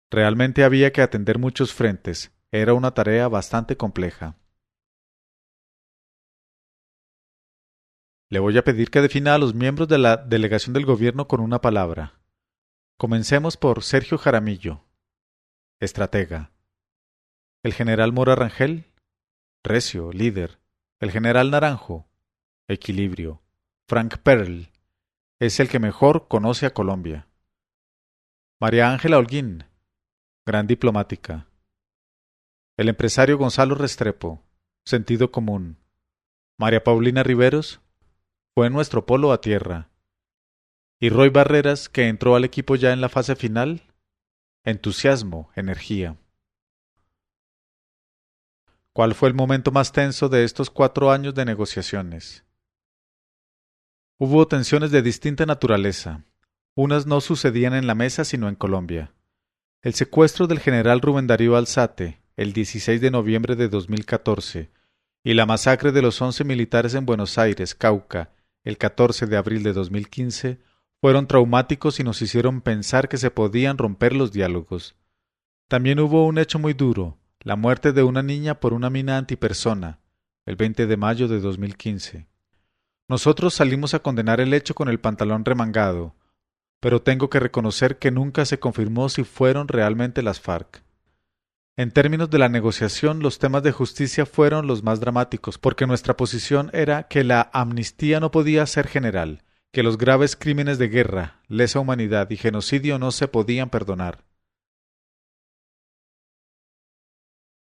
Realmente 0.08 0.62
había 0.62 0.92
que 0.92 1.02
atender 1.02 1.38
muchos 1.38 1.72
frentes, 1.72 2.30
era 2.52 2.74
una 2.74 2.92
tarea 2.92 3.26
bastante 3.26 3.76
compleja. 3.76 4.36
Le 8.32 8.38
voy 8.38 8.56
a 8.56 8.62
pedir 8.62 8.92
que 8.92 9.00
defina 9.00 9.34
a 9.34 9.38
los 9.38 9.54
miembros 9.54 9.88
de 9.88 9.98
la 9.98 10.16
delegación 10.16 10.72
del 10.72 10.86
gobierno 10.86 11.26
con 11.26 11.40
una 11.40 11.60
palabra. 11.60 12.20
Comencemos 12.96 13.56
por 13.56 13.82
Sergio 13.82 14.18
Jaramillo, 14.18 14.84
estratega. 15.80 16.52
El 17.64 17.74
general 17.74 18.12
Mora 18.12 18.36
Rangel, 18.36 18.84
recio, 19.64 20.12
líder. 20.12 20.60
El 21.00 21.10
general 21.10 21.50
Naranjo, 21.50 22.06
equilibrio. 22.68 23.42
Frank 23.88 24.18
Perl, 24.18 24.70
es 25.40 25.58
el 25.58 25.68
que 25.68 25.80
mejor 25.80 26.28
conoce 26.28 26.66
a 26.66 26.72
Colombia. 26.72 27.26
María 28.60 28.92
Ángela 28.92 29.18
Holguín, 29.18 29.64
gran 30.46 30.68
diplomática. 30.68 31.48
El 32.76 32.88
empresario 32.88 33.38
Gonzalo 33.38 33.74
Restrepo, 33.74 34.44
sentido 34.84 35.32
común. 35.32 35.78
María 36.58 36.84
Paulina 36.84 37.24
Riveros, 37.24 37.80
fue 38.60 38.68
nuestro 38.68 39.06
polo 39.06 39.32
a 39.32 39.40
tierra. 39.40 39.88
Y 41.00 41.08
Roy 41.08 41.30
Barreras, 41.30 41.88
que 41.88 42.08
entró 42.08 42.36
al 42.36 42.44
equipo 42.44 42.76
ya 42.76 42.92
en 42.92 43.00
la 43.00 43.08
fase 43.08 43.34
final, 43.34 43.84
entusiasmo, 44.64 45.50
energía. 45.56 46.18
¿Cuál 48.92 49.14
fue 49.14 49.30
el 49.30 49.34
momento 49.34 49.70
más 49.70 49.92
tenso 49.92 50.28
de 50.28 50.44
estos 50.44 50.68
cuatro 50.68 51.10
años 51.10 51.34
de 51.34 51.46
negociaciones? 51.46 52.44
Hubo 54.18 54.46
tensiones 54.46 54.90
de 54.90 55.00
distinta 55.00 55.46
naturaleza. 55.46 56.26
Unas 56.74 57.06
no 57.06 57.22
sucedían 57.22 57.72
en 57.72 57.86
la 57.86 57.94
mesa 57.94 58.26
sino 58.26 58.46
en 58.46 58.56
Colombia. 58.56 59.14
El 59.80 59.94
secuestro 59.94 60.46
del 60.48 60.60
general 60.60 61.00
Rubén 61.00 61.26
Darío 61.26 61.56
Alzate, 61.56 62.20
el 62.36 62.52
16 62.52 63.00
de 63.00 63.10
noviembre 63.10 63.56
de 63.56 63.70
2014, 63.70 64.70
y 65.24 65.32
la 65.32 65.46
masacre 65.46 65.92
de 65.92 66.02
los 66.02 66.20
once 66.20 66.44
militares 66.44 66.92
en 66.92 67.06
Buenos 67.06 67.38
Aires, 67.38 67.74
Cauca, 67.74 68.34
el 68.64 68.78
14 68.78 69.26
de 69.26 69.36
abril 69.36 69.62
de 69.62 69.72
2015, 69.72 70.60
fueron 71.00 71.26
traumáticos 71.26 71.98
y 71.98 72.04
nos 72.04 72.20
hicieron 72.20 72.60
pensar 72.60 73.08
que 73.08 73.16
se 73.16 73.30
podían 73.30 73.78
romper 73.78 74.14
los 74.14 74.32
diálogos. 74.32 74.96
También 75.68 76.00
hubo 76.00 76.26
un 76.26 76.38
hecho 76.38 76.58
muy 76.58 76.74
duro, 76.74 77.18
la 77.40 77.56
muerte 77.56 77.92
de 77.92 78.02
una 78.02 78.22
niña 78.22 78.60
por 78.60 78.74
una 78.74 78.90
mina 78.90 79.16
antipersona, 79.16 80.00
el 80.44 80.56
20 80.56 80.86
de 80.86 80.96
mayo 80.96 81.28
de 81.28 81.40
2015. 81.40 82.26
Nosotros 83.08 83.54
salimos 83.54 83.94
a 83.94 84.00
condenar 84.00 84.40
el 84.40 84.52
hecho 84.52 84.74
con 84.74 84.88
el 84.88 85.00
pantalón 85.00 85.44
remangado, 85.44 86.14
pero 86.80 87.02
tengo 87.02 87.30
que 87.30 87.40
reconocer 87.40 87.98
que 87.98 88.10
nunca 88.10 88.44
se 88.44 88.58
confirmó 88.58 89.08
si 89.08 89.24
fueron 89.24 89.68
realmente 89.68 90.22
las 90.22 90.40
FARC. 90.40 90.82
En 91.80 91.92
términos 91.92 92.28
de 92.28 92.36
la 92.36 92.50
negociación, 92.50 93.20
los 93.20 93.38
temas 93.38 93.62
de 93.62 93.72
justicia 93.72 94.26
fueron 94.26 94.66
los 94.66 94.82
más 94.82 95.00
dramáticos, 95.00 95.56
porque 95.56 95.86
nuestra 95.86 96.14
posición 96.14 96.68
era 96.74 97.04
que 97.04 97.24
la 97.24 97.48
amnistía 97.54 98.20
no 98.20 98.30
podía 98.30 98.66
ser 98.66 98.86
general, 98.86 99.44
que 99.72 99.82
los 99.82 99.96
graves 99.96 100.36
crímenes 100.36 100.76
de 100.76 100.88
guerra, 100.88 101.40
lesa 101.48 101.80
humanidad 101.80 102.28
y 102.28 102.36
genocidio 102.36 102.98
no 102.98 103.12
se 103.12 103.28
podían 103.28 103.70
perdonar. 103.70 104.26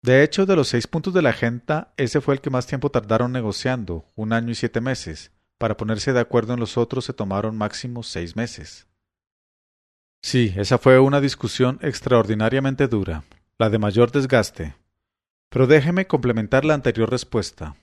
De 0.01 0.23
hecho, 0.23 0.47
de 0.47 0.57
los 0.57 0.69
seis 0.69 0.87
puntos 0.87 1.13
de 1.13 1.21
la 1.21 1.29
agenda, 1.29 1.93
ese 1.99 2.23
fue 2.23 2.37
el 2.37 2.41
que 2.41 2.49
más 2.49 2.67
tiempo 2.67 2.91
tardaron 2.91 3.33
negociando, 3.33 4.07
un 4.15 4.33
año 4.33 4.51
y 4.51 4.55
siete 4.55 4.81
meses. 4.81 5.31
Para 5.59 5.77
ponerse 5.77 6.15
de 6.15 6.21
acuerdo 6.21 6.55
en 6.55 6.61
los 6.61 6.79
otros 6.79 7.05
se 7.05 7.13
tomaron 7.13 7.59
máximo 7.59 8.03
seis 8.03 8.35
meses. 8.35 8.87
Sí, 10.23 10.55
esa 10.57 10.79
fue 10.79 10.99
una 11.01 11.21
discusión 11.21 11.79
extraordinariamente 11.83 12.89
dura, 12.89 13.25
la 13.59 13.71
de 13.71 13.79
mayor 13.79 14.11
desgaste. 14.11 14.75
Pero 15.49 15.67
déjeme 15.67 16.07
complementar 16.07 16.65
la 16.65 16.75
anterior 16.75 17.11
respuesta. 17.11 17.77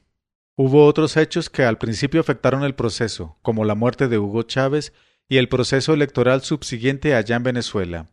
Hubo 0.56 0.86
otros 0.86 1.18
hechos 1.18 1.50
que 1.50 1.64
al 1.64 1.78
principio 1.78 2.22
afectaron 2.22 2.64
el 2.64 2.76
proceso, 2.76 3.38
como 3.42 3.66
la 3.66 3.76
muerte 3.76 4.08
de 4.08 4.20
Hugo 4.20 4.44
Chávez 4.44 4.94
y 5.28 5.38
el 5.38 5.50
proceso 5.50 5.94
electoral 5.94 6.42
subsiguiente 6.42 7.16
allá 7.16 7.36
en 7.36 7.44
Venezuela. 7.44 8.08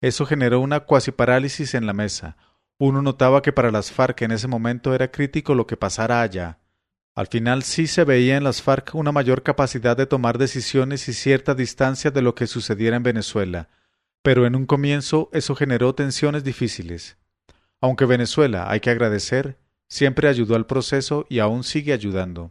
Eso 0.00 0.26
generó 0.26 0.60
una 0.60 0.80
cuasi 0.80 1.10
parálisis 1.10 1.74
en 1.74 1.86
la 1.86 1.94
mesa, 1.94 2.36
uno 2.78 3.02
notaba 3.02 3.40
que 3.42 3.52
para 3.52 3.70
las 3.70 3.92
FARC 3.92 4.22
en 4.22 4.32
ese 4.32 4.48
momento 4.48 4.94
era 4.94 5.10
crítico 5.10 5.54
lo 5.54 5.66
que 5.66 5.76
pasara 5.76 6.22
allá. 6.22 6.58
Al 7.14 7.28
final 7.28 7.62
sí 7.62 7.86
se 7.86 8.02
veía 8.02 8.36
en 8.36 8.42
las 8.42 8.62
FARC 8.62 8.94
una 8.94 9.12
mayor 9.12 9.44
capacidad 9.44 9.96
de 9.96 10.06
tomar 10.06 10.38
decisiones 10.38 11.08
y 11.08 11.12
cierta 11.12 11.54
distancia 11.54 12.10
de 12.10 12.22
lo 12.22 12.34
que 12.34 12.48
sucediera 12.48 12.96
en 12.96 13.04
Venezuela, 13.04 13.68
pero 14.24 14.46
en 14.46 14.56
un 14.56 14.64
comienzo 14.64 15.28
eso 15.34 15.54
generó 15.54 15.94
tensiones 15.94 16.44
difíciles. 16.44 17.18
Aunque 17.82 18.06
Venezuela, 18.06 18.70
hay 18.70 18.80
que 18.80 18.88
agradecer, 18.88 19.58
siempre 19.86 20.28
ayudó 20.28 20.56
al 20.56 20.64
proceso 20.64 21.26
y 21.28 21.40
aún 21.40 21.62
sigue 21.62 21.92
ayudando. 21.92 22.50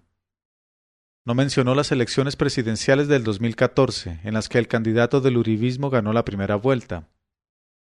No 1.25 1.34
mencionó 1.34 1.74
las 1.74 1.92
elecciones 1.92 2.36
presidenciales 2.36 3.08
del 3.08 3.24
2014, 3.24 4.20
en 4.24 4.36
las 4.36 4.50
que 4.50 4.60
el 4.60 4.68
candidato 4.68 5.20
del 5.20 5.36
uribismo 5.36 5.89
ganó 5.89 6.13
la 6.13 6.24
primera 6.24 6.58
vuelta. 6.58 7.10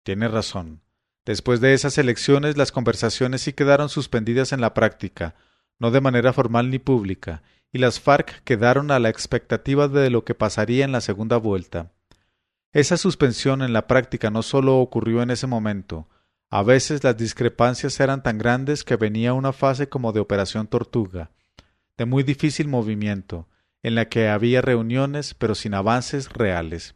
Tiene 0.03 0.27
razón. 0.27 0.81
Después 1.25 1.61
de 1.61 1.73
esas 1.73 1.97
elecciones 1.97 2.57
las 2.57 2.73
conversaciones 2.73 3.43
sí 3.43 3.53
quedaron 3.53 3.87
suspendidas 3.87 4.51
en 4.51 4.59
la 4.59 4.73
práctica, 4.73 5.35
no 5.77 5.89
de 5.91 6.01
manera 6.01 6.33
formal 6.33 6.69
ni 6.69 6.79
pública, 6.79 7.43
y 7.71 7.77
las 7.77 8.01
FARC 8.01 8.43
quedaron 8.43 8.91
a 8.91 8.99
la 8.99 9.07
expectativa 9.07 9.87
de 9.87 10.09
lo 10.09 10.25
que 10.25 10.35
pasaría 10.35 10.83
en 10.83 10.91
la 10.91 10.99
segunda 10.99 11.37
vuelta. 11.37 11.93
Esa 12.71 12.97
suspensión 12.97 13.63
en 13.63 13.73
la 13.73 13.87
práctica 13.87 14.29
no 14.29 14.43
solo 14.43 14.77
ocurrió 14.77 15.23
en 15.23 15.31
ese 15.31 15.47
momento, 15.47 16.07
a 16.51 16.61
veces 16.61 17.03
las 17.03 17.17
discrepancias 17.17 17.99
eran 17.99 18.21
tan 18.21 18.37
grandes 18.37 18.83
que 18.83 18.95
venía 18.95 19.33
una 19.33 19.53
fase 19.53 19.89
como 19.89 20.11
de 20.11 20.19
operación 20.19 20.67
tortuga, 20.67 21.31
de 21.97 22.05
muy 22.05 22.23
difícil 22.23 22.67
movimiento, 22.67 23.47
en 23.81 23.95
la 23.95 24.07
que 24.07 24.29
había 24.29 24.61
reuniones 24.61 25.33
pero 25.33 25.55
sin 25.55 25.73
avances 25.73 26.31
reales. 26.31 26.95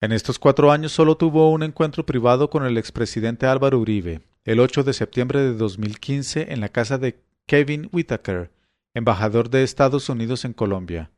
En 0.00 0.12
estos 0.12 0.38
cuatro 0.38 0.72
años 0.72 0.92
solo 0.92 1.16
tuvo 1.16 1.50
un 1.50 1.62
encuentro 1.62 2.04
privado 2.04 2.50
con 2.50 2.66
el 2.66 2.76
expresidente 2.76 3.46
Álvaro 3.46 3.78
Uribe, 3.78 4.22
el 4.44 4.60
8 4.60 4.84
de 4.84 4.92
septiembre 4.92 5.40
de 5.40 5.54
2015 5.54 6.52
en 6.52 6.60
la 6.60 6.68
casa 6.68 6.98
de 6.98 7.22
Kevin 7.46 7.88
Whitaker, 7.92 8.52
embajador 8.94 9.48
de 9.48 9.62
Estados 9.62 10.08
Unidos 10.08 10.44
en 10.44 10.52
Colombia. 10.52 11.10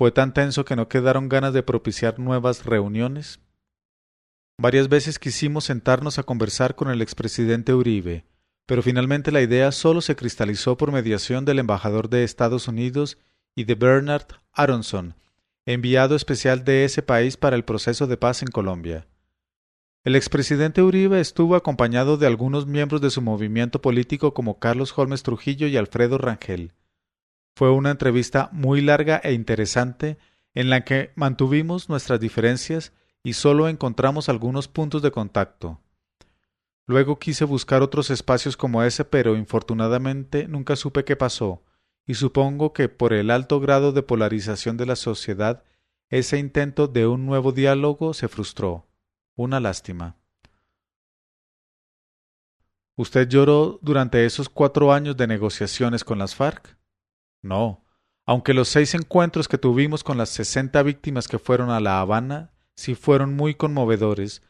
Fue 0.00 0.12
tan 0.12 0.32
tenso 0.32 0.64
que 0.64 0.76
no 0.76 0.88
quedaron 0.88 1.28
ganas 1.28 1.52
de 1.52 1.62
propiciar 1.62 2.18
nuevas 2.18 2.64
reuniones. 2.64 3.38
Varias 4.58 4.88
veces 4.88 5.18
quisimos 5.18 5.64
sentarnos 5.64 6.18
a 6.18 6.22
conversar 6.22 6.74
con 6.74 6.88
el 6.88 7.02
expresidente 7.02 7.74
Uribe, 7.74 8.24
pero 8.64 8.82
finalmente 8.82 9.30
la 9.30 9.42
idea 9.42 9.70
solo 9.72 10.00
se 10.00 10.16
cristalizó 10.16 10.78
por 10.78 10.90
mediación 10.90 11.44
del 11.44 11.58
embajador 11.58 12.08
de 12.08 12.24
Estados 12.24 12.66
Unidos 12.66 13.18
y 13.54 13.64
de 13.64 13.74
Bernard 13.74 14.24
Aronson, 14.54 15.16
enviado 15.66 16.16
especial 16.16 16.64
de 16.64 16.86
ese 16.86 17.02
país 17.02 17.36
para 17.36 17.54
el 17.54 17.66
proceso 17.66 18.06
de 18.06 18.16
paz 18.16 18.40
en 18.40 18.48
Colombia. 18.48 19.06
El 20.02 20.16
expresidente 20.16 20.80
Uribe 20.80 21.20
estuvo 21.20 21.56
acompañado 21.56 22.16
de 22.16 22.26
algunos 22.26 22.66
miembros 22.66 23.02
de 23.02 23.10
su 23.10 23.20
movimiento 23.20 23.82
político 23.82 24.32
como 24.32 24.58
Carlos 24.58 24.96
Holmes 24.96 25.22
Trujillo 25.22 25.66
y 25.66 25.76
Alfredo 25.76 26.16
Rangel. 26.16 26.72
Fue 27.54 27.70
una 27.70 27.90
entrevista 27.90 28.48
muy 28.52 28.80
larga 28.80 29.20
e 29.22 29.32
interesante 29.32 30.18
en 30.54 30.70
la 30.70 30.84
que 30.84 31.12
mantuvimos 31.14 31.88
nuestras 31.88 32.20
diferencias 32.20 32.92
y 33.22 33.34
solo 33.34 33.68
encontramos 33.68 34.28
algunos 34.28 34.68
puntos 34.68 35.02
de 35.02 35.10
contacto. 35.10 35.80
Luego 36.86 37.18
quise 37.18 37.44
buscar 37.44 37.82
otros 37.82 38.10
espacios 38.10 38.56
como 38.56 38.82
ese, 38.82 39.04
pero 39.04 39.36
infortunadamente 39.36 40.48
nunca 40.48 40.74
supe 40.74 41.04
qué 41.04 41.14
pasó, 41.14 41.62
y 42.04 42.14
supongo 42.14 42.72
que 42.72 42.88
por 42.88 43.12
el 43.12 43.30
alto 43.30 43.60
grado 43.60 43.92
de 43.92 44.02
polarización 44.02 44.76
de 44.76 44.86
la 44.86 44.96
sociedad, 44.96 45.62
ese 46.08 46.38
intento 46.38 46.88
de 46.88 47.06
un 47.06 47.26
nuevo 47.26 47.52
diálogo 47.52 48.14
se 48.14 48.26
frustró. 48.26 48.88
Una 49.36 49.60
lástima. 49.60 50.16
¿Usted 52.96 53.28
lloró 53.28 53.78
durante 53.80 54.26
esos 54.26 54.48
cuatro 54.48 54.92
años 54.92 55.16
de 55.16 55.28
negociaciones 55.28 56.02
con 56.02 56.18
las 56.18 56.34
FARC? 56.34 56.76
No, 57.42 57.84
aunque 58.26 58.54
los 58.54 58.68
seis 58.68 58.94
encuentros 58.94 59.48
que 59.48 59.58
tuvimos 59.58 60.04
con 60.04 60.18
las 60.18 60.28
sesenta 60.28 60.82
víctimas 60.82 61.26
que 61.26 61.38
fueron 61.38 61.70
a 61.70 61.80
La 61.80 62.00
Habana 62.00 62.52
sí 62.74 62.94
fueron 62.94 63.34
muy 63.34 63.54
conmovedores, 63.54 64.42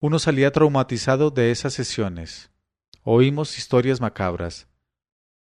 uno 0.00 0.18
salía 0.18 0.52
traumatizado 0.52 1.30
de 1.30 1.50
esas 1.50 1.72
sesiones. 1.72 2.50
Oímos 3.04 3.56
historias 3.56 4.00
macabras. 4.00 4.68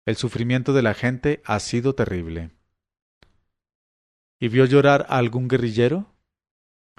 El 0.05 0.15
sufrimiento 0.15 0.73
de 0.73 0.81
la 0.81 0.93
gente 0.93 1.41
ha 1.45 1.59
sido 1.59 1.93
terrible. 1.93 2.51
¿Y 4.39 4.47
vio 4.47 4.65
llorar 4.65 5.05
a 5.09 5.17
algún 5.17 5.47
guerrillero? 5.47 6.15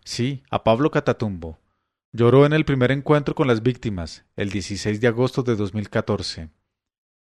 Sí, 0.04 0.42
a 0.50 0.62
Pablo 0.62 0.90
Catatumbo. 0.90 1.58
Lloró 2.12 2.44
en 2.46 2.52
el 2.52 2.64
primer 2.64 2.92
encuentro 2.92 3.34
con 3.34 3.48
las 3.48 3.62
víctimas, 3.62 4.24
el 4.36 4.50
16 4.50 5.00
de 5.00 5.08
agosto 5.08 5.42
de 5.42 5.56
2014. 5.56 6.50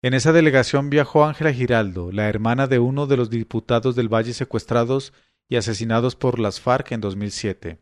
En 0.05 0.15
esa 0.15 0.33
delegación 0.33 0.91
viajó 0.91 1.25
Ángela 1.25 1.53
Giraldo, 1.53 2.11
la 2.11 2.29
hermana 2.29 2.67
de 2.67 2.81
uno 2.81 3.07
de 3.07 3.17
los 3.17 3.31
diputados 3.31 3.95
del 3.95 4.13
Valle 4.13 4.35
secuestrados 4.35 5.13
y 5.49 5.55
asesinados 5.55 6.17
por 6.17 6.41
las 6.41 6.61
FARC 6.61 6.91
en 6.91 7.01
2007, 7.01 7.79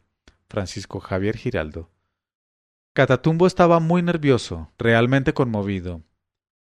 Francisco 0.47 1.01
Javier 1.01 1.39
Giraldo. 1.39 1.89
Catatumbo 2.93 3.47
estaba 3.47 3.81
muy 3.81 4.03
nervioso, 4.03 4.71
realmente 4.77 5.33
conmovido. 5.33 6.03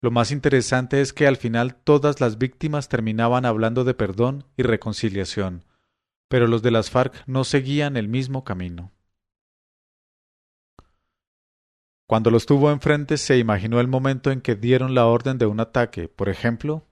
Lo 0.02 0.12
más 0.12 0.32
interesante 0.32 1.02
es 1.02 1.12
que 1.12 1.28
al 1.28 1.36
final 1.36 1.76
todas 1.76 2.22
las 2.22 2.38
víctimas 2.38 2.88
terminaban 2.88 3.44
hablando 3.44 3.84
de 3.84 3.94
perdón 3.94 4.46
y 4.56 4.64
reconciliación, 4.64 5.66
pero 6.30 6.48
los 6.48 6.62
de 6.62 6.72
las 6.72 6.90
FARC 6.90 7.22
no 7.28 7.44
seguían 7.44 7.98
el 7.98 8.08
mismo 8.08 8.46
camino. 8.46 8.93
Cuando 12.14 12.30
los 12.30 12.46
tuvo 12.46 12.70
enfrente 12.70 13.18
se 13.18 13.40
imaginó 13.40 13.80
el 13.80 13.88
momento 13.88 14.30
en 14.30 14.40
que 14.40 14.54
dieron 14.54 14.94
la 14.94 15.08
orden 15.08 15.40
de 15.40 15.48
un 15.48 15.60
ataque, 15.60 16.08
por 16.08 16.30
ejemplo. 16.30 16.86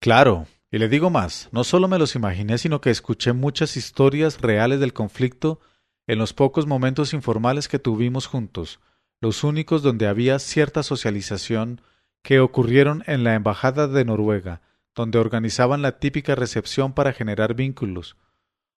Claro, 0.00 0.46
y 0.70 0.78
le 0.78 0.88
digo 0.88 1.10
más, 1.10 1.48
no 1.50 1.64
solo 1.64 1.88
me 1.88 1.98
los 1.98 2.14
imaginé, 2.14 2.58
sino 2.58 2.80
que 2.80 2.90
escuché 2.90 3.32
muchas 3.32 3.76
historias 3.76 4.40
reales 4.40 4.78
del 4.78 4.92
conflicto 4.92 5.58
en 6.06 6.20
los 6.20 6.32
pocos 6.32 6.68
momentos 6.68 7.12
informales 7.12 7.66
que 7.66 7.80
tuvimos 7.80 8.28
juntos, 8.28 8.78
los 9.20 9.42
únicos 9.42 9.82
donde 9.82 10.06
había 10.06 10.38
cierta 10.38 10.84
socialización 10.84 11.80
que 12.22 12.38
ocurrieron 12.38 13.02
en 13.08 13.24
la 13.24 13.34
Embajada 13.34 13.88
de 13.88 14.04
Noruega, 14.04 14.60
donde 14.94 15.18
organizaban 15.18 15.82
la 15.82 15.98
típica 15.98 16.36
recepción 16.36 16.92
para 16.92 17.12
generar 17.12 17.54
vínculos, 17.54 18.16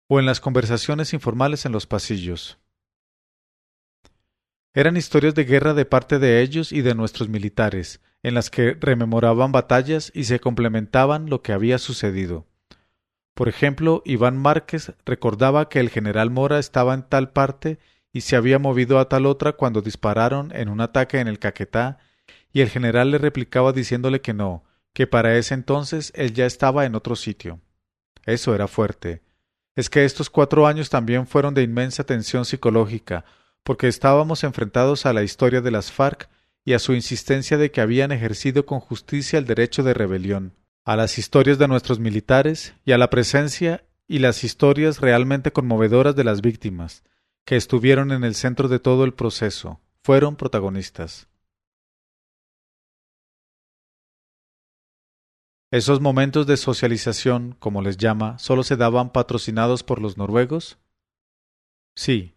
o 0.08 0.18
en 0.18 0.24
las 0.24 0.40
conversaciones 0.40 1.12
informales 1.12 1.66
en 1.66 1.72
los 1.72 1.86
pasillos. 1.86 2.56
Eran 4.76 4.96
historias 4.96 5.36
de 5.36 5.44
guerra 5.44 5.72
de 5.72 5.84
parte 5.84 6.18
de 6.18 6.42
ellos 6.42 6.72
y 6.72 6.82
de 6.82 6.96
nuestros 6.96 7.28
militares, 7.28 8.00
en 8.24 8.34
las 8.34 8.50
que 8.50 8.76
rememoraban 8.78 9.52
batallas 9.52 10.10
y 10.12 10.24
se 10.24 10.40
complementaban 10.40 11.30
lo 11.30 11.42
que 11.42 11.52
había 11.52 11.78
sucedido. 11.78 12.48
Por 13.34 13.48
ejemplo, 13.48 14.02
Iván 14.04 14.36
Márquez 14.36 14.92
recordaba 15.06 15.68
que 15.68 15.78
el 15.78 15.90
general 15.90 16.30
Mora 16.30 16.58
estaba 16.58 16.92
en 16.92 17.04
tal 17.04 17.30
parte 17.30 17.78
y 18.12 18.22
se 18.22 18.34
había 18.34 18.58
movido 18.58 18.98
a 18.98 19.08
tal 19.08 19.26
otra 19.26 19.52
cuando 19.52 19.80
dispararon 19.80 20.50
en 20.52 20.68
un 20.68 20.80
ataque 20.80 21.20
en 21.20 21.28
el 21.28 21.38
Caquetá, 21.38 21.98
y 22.52 22.60
el 22.60 22.68
general 22.68 23.12
le 23.12 23.18
replicaba 23.18 23.72
diciéndole 23.72 24.20
que 24.20 24.34
no, 24.34 24.64
que 24.92 25.06
para 25.06 25.36
ese 25.36 25.54
entonces 25.54 26.12
él 26.16 26.32
ya 26.32 26.46
estaba 26.46 26.84
en 26.84 26.96
otro 26.96 27.14
sitio. 27.14 27.60
Eso 28.24 28.54
era 28.56 28.66
fuerte. 28.66 29.22
Es 29.76 29.88
que 29.88 30.04
estos 30.04 30.30
cuatro 30.30 30.66
años 30.66 30.90
también 30.90 31.28
fueron 31.28 31.54
de 31.54 31.62
inmensa 31.62 32.04
tensión 32.04 32.44
psicológica, 32.44 33.24
porque 33.64 33.88
estábamos 33.88 34.44
enfrentados 34.44 35.06
a 35.06 35.12
la 35.12 35.22
historia 35.22 35.60
de 35.60 35.70
las 35.70 35.90
FARC 35.90 36.28
y 36.64 36.74
a 36.74 36.78
su 36.78 36.94
insistencia 36.94 37.58
de 37.58 37.70
que 37.70 37.80
habían 37.80 38.12
ejercido 38.12 38.64
con 38.64 38.78
justicia 38.78 39.38
el 39.38 39.46
derecho 39.46 39.82
de 39.82 39.94
rebelión, 39.94 40.54
a 40.84 40.96
las 40.96 41.18
historias 41.18 41.58
de 41.58 41.66
nuestros 41.66 41.98
militares 41.98 42.74
y 42.84 42.92
a 42.92 42.98
la 42.98 43.10
presencia 43.10 43.84
y 44.06 44.18
las 44.18 44.44
historias 44.44 45.00
realmente 45.00 45.52
conmovedoras 45.52 46.14
de 46.14 46.24
las 46.24 46.42
víctimas, 46.42 47.02
que 47.44 47.56
estuvieron 47.56 48.12
en 48.12 48.22
el 48.22 48.34
centro 48.34 48.68
de 48.68 48.78
todo 48.78 49.04
el 49.04 49.14
proceso, 49.14 49.80
fueron 50.02 50.36
protagonistas. 50.36 51.28
Esos 55.70 56.00
momentos 56.00 56.46
de 56.46 56.56
socialización, 56.56 57.56
como 57.58 57.82
les 57.82 57.96
llama, 57.96 58.38
solo 58.38 58.62
se 58.62 58.76
daban 58.76 59.10
patrocinados 59.10 59.82
por 59.82 60.00
los 60.00 60.16
noruegos? 60.16 60.78
Sí, 61.96 62.33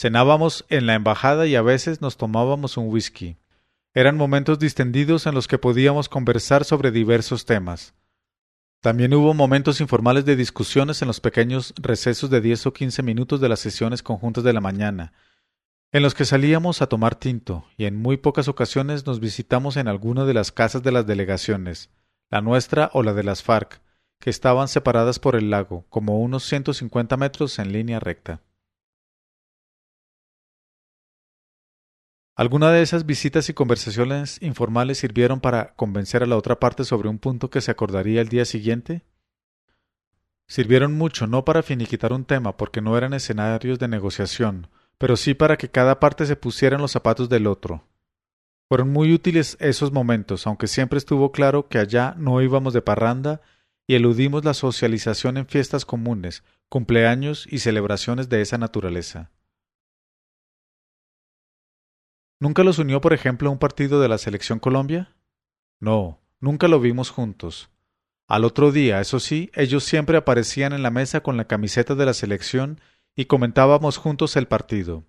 Cenábamos 0.00 0.64
en 0.70 0.86
la 0.86 0.94
embajada 0.94 1.46
y 1.46 1.56
a 1.56 1.60
veces 1.60 2.00
nos 2.00 2.16
tomábamos 2.16 2.78
un 2.78 2.88
whisky. 2.88 3.36
Eran 3.92 4.16
momentos 4.16 4.58
distendidos 4.58 5.26
en 5.26 5.34
los 5.34 5.46
que 5.46 5.58
podíamos 5.58 6.08
conversar 6.08 6.64
sobre 6.64 6.90
diversos 6.90 7.44
temas. 7.44 7.92
También 8.80 9.12
hubo 9.12 9.34
momentos 9.34 9.78
informales 9.82 10.24
de 10.24 10.36
discusiones 10.36 11.02
en 11.02 11.08
los 11.08 11.20
pequeños 11.20 11.74
recesos 11.76 12.30
de 12.30 12.40
diez 12.40 12.64
o 12.64 12.72
quince 12.72 13.02
minutos 13.02 13.42
de 13.42 13.50
las 13.50 13.60
sesiones 13.60 14.02
conjuntas 14.02 14.42
de 14.42 14.54
la 14.54 14.62
mañana, 14.62 15.12
en 15.92 16.02
los 16.02 16.14
que 16.14 16.24
salíamos 16.24 16.80
a 16.80 16.86
tomar 16.86 17.16
tinto, 17.16 17.66
y 17.76 17.84
en 17.84 17.96
muy 17.96 18.16
pocas 18.16 18.48
ocasiones 18.48 19.04
nos 19.04 19.20
visitamos 19.20 19.76
en 19.76 19.86
alguna 19.86 20.24
de 20.24 20.32
las 20.32 20.50
casas 20.50 20.82
de 20.82 20.92
las 20.92 21.06
delegaciones, 21.06 21.90
la 22.30 22.40
nuestra 22.40 22.88
o 22.94 23.02
la 23.02 23.12
de 23.12 23.24
las 23.24 23.42
FARC, 23.42 23.82
que 24.18 24.30
estaban 24.30 24.68
separadas 24.68 25.18
por 25.18 25.36
el 25.36 25.50
lago, 25.50 25.84
como 25.90 26.20
unos 26.20 26.44
ciento 26.44 26.72
cincuenta 26.72 27.18
metros 27.18 27.58
en 27.58 27.72
línea 27.72 28.00
recta. 28.00 28.40
¿Alguna 32.36 32.70
de 32.70 32.82
esas 32.82 33.04
visitas 33.04 33.48
y 33.48 33.54
conversaciones 33.54 34.40
informales 34.40 34.98
sirvieron 34.98 35.40
para 35.40 35.74
convencer 35.74 36.22
a 36.22 36.26
la 36.26 36.36
otra 36.36 36.58
parte 36.58 36.84
sobre 36.84 37.08
un 37.08 37.18
punto 37.18 37.50
que 37.50 37.60
se 37.60 37.70
acordaría 37.70 38.20
el 38.20 38.28
día 38.28 38.44
siguiente? 38.44 39.02
Sirvieron 40.46 40.94
mucho 40.94 41.26
no 41.26 41.44
para 41.44 41.62
finiquitar 41.62 42.12
un 42.12 42.24
tema, 42.24 42.56
porque 42.56 42.80
no 42.80 42.96
eran 42.96 43.14
escenarios 43.14 43.78
de 43.78 43.88
negociación, 43.88 44.68
pero 44.98 45.16
sí 45.16 45.34
para 45.34 45.56
que 45.56 45.70
cada 45.70 46.00
parte 46.00 46.26
se 46.26 46.36
pusiera 46.36 46.76
en 46.76 46.82
los 46.82 46.92
zapatos 46.92 47.28
del 47.28 47.46
otro. 47.46 47.84
Fueron 48.68 48.90
muy 48.90 49.12
útiles 49.12 49.56
esos 49.60 49.92
momentos, 49.92 50.46
aunque 50.46 50.66
siempre 50.66 50.98
estuvo 50.98 51.32
claro 51.32 51.68
que 51.68 51.78
allá 51.78 52.14
no 52.16 52.40
íbamos 52.40 52.72
de 52.72 52.82
parranda 52.82 53.40
y 53.86 53.96
eludimos 53.96 54.44
la 54.44 54.54
socialización 54.54 55.36
en 55.36 55.46
fiestas 55.46 55.84
comunes, 55.84 56.44
cumpleaños 56.68 57.46
y 57.50 57.58
celebraciones 57.58 58.28
de 58.28 58.40
esa 58.40 58.58
naturaleza. 58.58 59.30
¿Nunca 62.40 62.64
los 62.64 62.78
unió, 62.78 63.02
por 63.02 63.12
ejemplo, 63.12 63.50
un 63.50 63.58
partido 63.58 64.00
de 64.00 64.08
la 64.08 64.16
Selección 64.16 64.60
Colombia? 64.60 65.14
No, 65.78 66.20
nunca 66.40 66.68
lo 66.68 66.80
vimos 66.80 67.10
juntos. 67.10 67.68
Al 68.26 68.46
otro 68.46 68.72
día, 68.72 68.98
eso 69.02 69.20
sí, 69.20 69.50
ellos 69.54 69.84
siempre 69.84 70.16
aparecían 70.16 70.72
en 70.72 70.82
la 70.82 70.90
mesa 70.90 71.20
con 71.20 71.36
la 71.36 71.44
camiseta 71.44 71.94
de 71.94 72.06
la 72.06 72.14
selección 72.14 72.80
y 73.14 73.26
comentábamos 73.26 73.98
juntos 73.98 74.36
el 74.36 74.46
partido. 74.48 75.04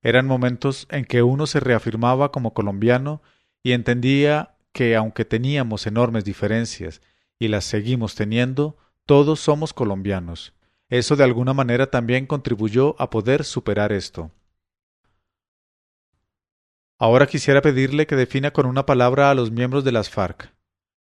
Eran 0.00 0.26
momentos 0.26 0.86
en 0.90 1.04
que 1.04 1.22
uno 1.22 1.46
se 1.46 1.60
reafirmaba 1.60 2.32
como 2.32 2.54
colombiano 2.54 3.20
y 3.62 3.72
entendía 3.72 4.54
que, 4.72 4.96
aunque 4.96 5.26
teníamos 5.26 5.86
enormes 5.86 6.24
diferencias 6.24 7.02
y 7.38 7.48
las 7.48 7.64
seguimos 7.64 8.14
teniendo, 8.14 8.78
todos 9.04 9.40
somos 9.40 9.74
colombianos. 9.74 10.54
Eso 10.88 11.16
de 11.16 11.24
alguna 11.24 11.52
manera 11.52 11.90
también 11.90 12.24
contribuyó 12.24 12.96
a 12.98 13.10
poder 13.10 13.44
superar 13.44 13.92
esto. 13.92 14.30
Ahora 17.02 17.26
quisiera 17.26 17.62
pedirle 17.62 18.06
que 18.06 18.14
defina 18.14 18.52
con 18.52 18.64
una 18.64 18.86
palabra 18.86 19.28
a 19.28 19.34
los 19.34 19.50
miembros 19.50 19.82
de 19.82 19.90
las 19.90 20.08
FARC. 20.08 20.54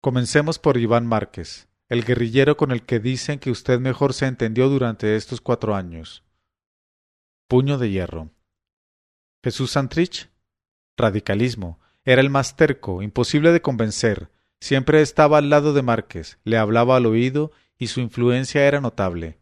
Comencemos 0.02 0.58
por 0.58 0.76
Iván 0.76 1.06
Márquez, 1.06 1.70
el 1.88 2.04
guerrillero 2.04 2.58
con 2.58 2.70
el 2.70 2.84
que 2.84 3.00
dicen 3.00 3.38
que 3.38 3.50
usted 3.50 3.80
mejor 3.80 4.12
se 4.12 4.26
entendió 4.26 4.68
durante 4.68 5.16
estos 5.16 5.40
cuatro 5.40 5.74
años. 5.74 6.22
Puño 7.48 7.78
de 7.78 7.88
hierro. 7.88 8.28
Jesús 9.42 9.70
Santrich. 9.70 10.28
Radicalismo. 10.98 11.80
Era 12.04 12.20
el 12.20 12.28
más 12.28 12.56
terco, 12.56 13.00
imposible 13.00 13.50
de 13.52 13.62
convencer. 13.62 14.30
Siempre 14.60 15.00
estaba 15.00 15.38
al 15.38 15.48
lado 15.48 15.72
de 15.72 15.80
Márquez, 15.80 16.38
le 16.44 16.58
hablaba 16.58 16.96
al 16.96 17.06
oído 17.06 17.52
y 17.78 17.86
su 17.86 18.00
influencia 18.00 18.66
era 18.66 18.82
notable. 18.82 19.38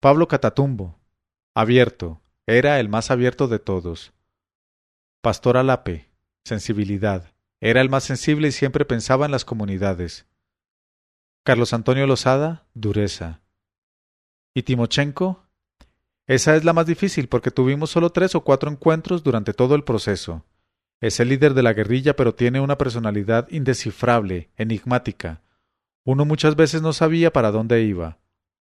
Pablo 0.00 0.28
Catatumbo. 0.28 0.98
Abierto. 1.52 2.22
Era 2.46 2.80
el 2.80 2.88
más 2.88 3.10
abierto 3.10 3.48
de 3.48 3.58
todos. 3.58 4.13
Pastor 5.24 5.56
Alape, 5.56 6.10
sensibilidad. 6.44 7.32
Era 7.58 7.80
el 7.80 7.88
más 7.88 8.04
sensible 8.04 8.48
y 8.48 8.52
siempre 8.52 8.84
pensaba 8.84 9.24
en 9.24 9.32
las 9.32 9.46
comunidades. 9.46 10.26
Carlos 11.44 11.72
Antonio 11.72 12.06
Lozada, 12.06 12.66
dureza. 12.74 13.40
¿Y 14.52 14.64
Timochenko? 14.64 15.46
Esa 16.26 16.56
es 16.56 16.64
la 16.66 16.74
más 16.74 16.84
difícil 16.84 17.28
porque 17.28 17.50
tuvimos 17.50 17.88
solo 17.88 18.10
tres 18.10 18.34
o 18.34 18.42
cuatro 18.42 18.70
encuentros 18.70 19.24
durante 19.24 19.54
todo 19.54 19.76
el 19.76 19.82
proceso. 19.82 20.44
Es 21.00 21.18
el 21.20 21.30
líder 21.30 21.54
de 21.54 21.62
la 21.62 21.72
guerrilla, 21.72 22.16
pero 22.16 22.34
tiene 22.34 22.60
una 22.60 22.76
personalidad 22.76 23.48
indescifrable, 23.50 24.50
enigmática. 24.58 25.40
Uno 26.04 26.26
muchas 26.26 26.54
veces 26.54 26.82
no 26.82 26.92
sabía 26.92 27.32
para 27.32 27.50
dónde 27.50 27.80
iba. 27.82 28.18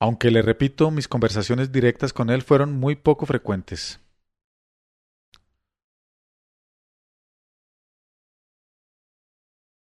Aunque 0.01 0.31
le 0.31 0.41
repito, 0.41 0.91
mis 0.91 1.07
conversaciones 1.07 1.71
directas 1.71 2.11
con 2.11 2.29
él 2.29 2.41
fueron 2.41 2.73
muy 2.73 2.97
poco 2.97 3.25
frecuentes. 3.25 4.01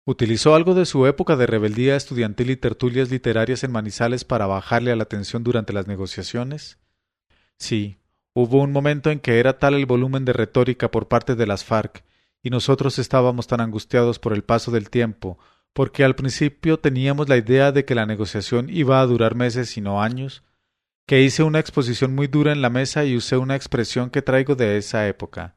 Utilizó 0.08 0.54
algo 0.54 0.76
de 0.76 0.86
su 0.86 1.08
época 1.08 1.36
de 1.36 1.48
rebeldía 1.48 1.96
estudiantil 1.96 2.52
y 2.52 2.58
tertulias 2.58 3.10
literarias 3.10 3.64
en 3.64 3.72
Manizales 3.72 4.24
para 4.24 4.46
bajarle 4.46 4.92
a 4.92 4.96
la 4.96 5.06
tensión 5.06 5.44
durante 5.44 5.74
las 5.74 5.88
negociaciones. 5.88 6.78
Sí, 7.58 7.98
hubo 8.36 8.62
un 8.62 8.72
momento 8.72 9.10
en 9.10 9.20
que 9.20 9.40
era 9.40 9.58
tal 9.58 9.74
el 9.74 9.88
volumen 9.88 10.24
de 10.24 10.34
retórica 10.34 10.92
por 10.92 11.08
parte 11.08 11.34
de 11.36 11.48
las 11.48 11.64
FARC, 11.64 12.04
y 12.44 12.52
nosotros 12.52 13.00
estábamos 13.00 13.48
tan 13.48 13.62
angustiados 13.62 14.20
por 14.20 14.34
el 14.34 14.44
paso 14.44 14.70
del 14.70 14.92
tiempo, 14.92 15.40
porque 15.74 16.04
al 16.04 16.16
principio 16.16 16.80
teníamos 16.80 17.28
la 17.28 17.38
idea 17.38 17.72
de 17.72 17.84
que 17.84 17.96
la 17.96 18.06
negociación 18.06 18.70
iba 18.70 19.02
a 19.02 19.06
durar 19.08 19.34
meses 19.34 19.76
y 19.76 19.82
no 19.82 20.04
años, 20.04 20.44
que 21.08 21.24
hice 21.24 21.42
una 21.42 21.60
exposición 21.60 22.14
muy 22.14 22.28
dura 22.28 22.52
en 22.52 22.62
la 22.62 22.70
mesa 22.70 23.06
y 23.06 23.18
usé 23.18 23.38
una 23.38 23.56
expresión 23.56 24.12
que 24.12 24.22
traigo 24.22 24.56
de 24.56 24.78
esa 24.78 25.08
época. 25.08 25.55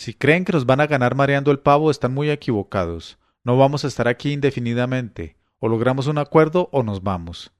Si 0.00 0.14
creen 0.14 0.46
que 0.46 0.52
nos 0.54 0.64
van 0.64 0.80
a 0.80 0.86
ganar 0.86 1.14
mareando 1.14 1.50
el 1.50 1.58
pavo, 1.58 1.90
están 1.90 2.14
muy 2.14 2.30
equivocados. 2.30 3.18
No 3.44 3.58
vamos 3.58 3.84
a 3.84 3.88
estar 3.88 4.08
aquí 4.08 4.32
indefinidamente. 4.32 5.36
O 5.58 5.68
logramos 5.68 6.06
un 6.06 6.16
acuerdo 6.16 6.70
o 6.72 6.82
nos 6.82 7.02
vamos. 7.02 7.52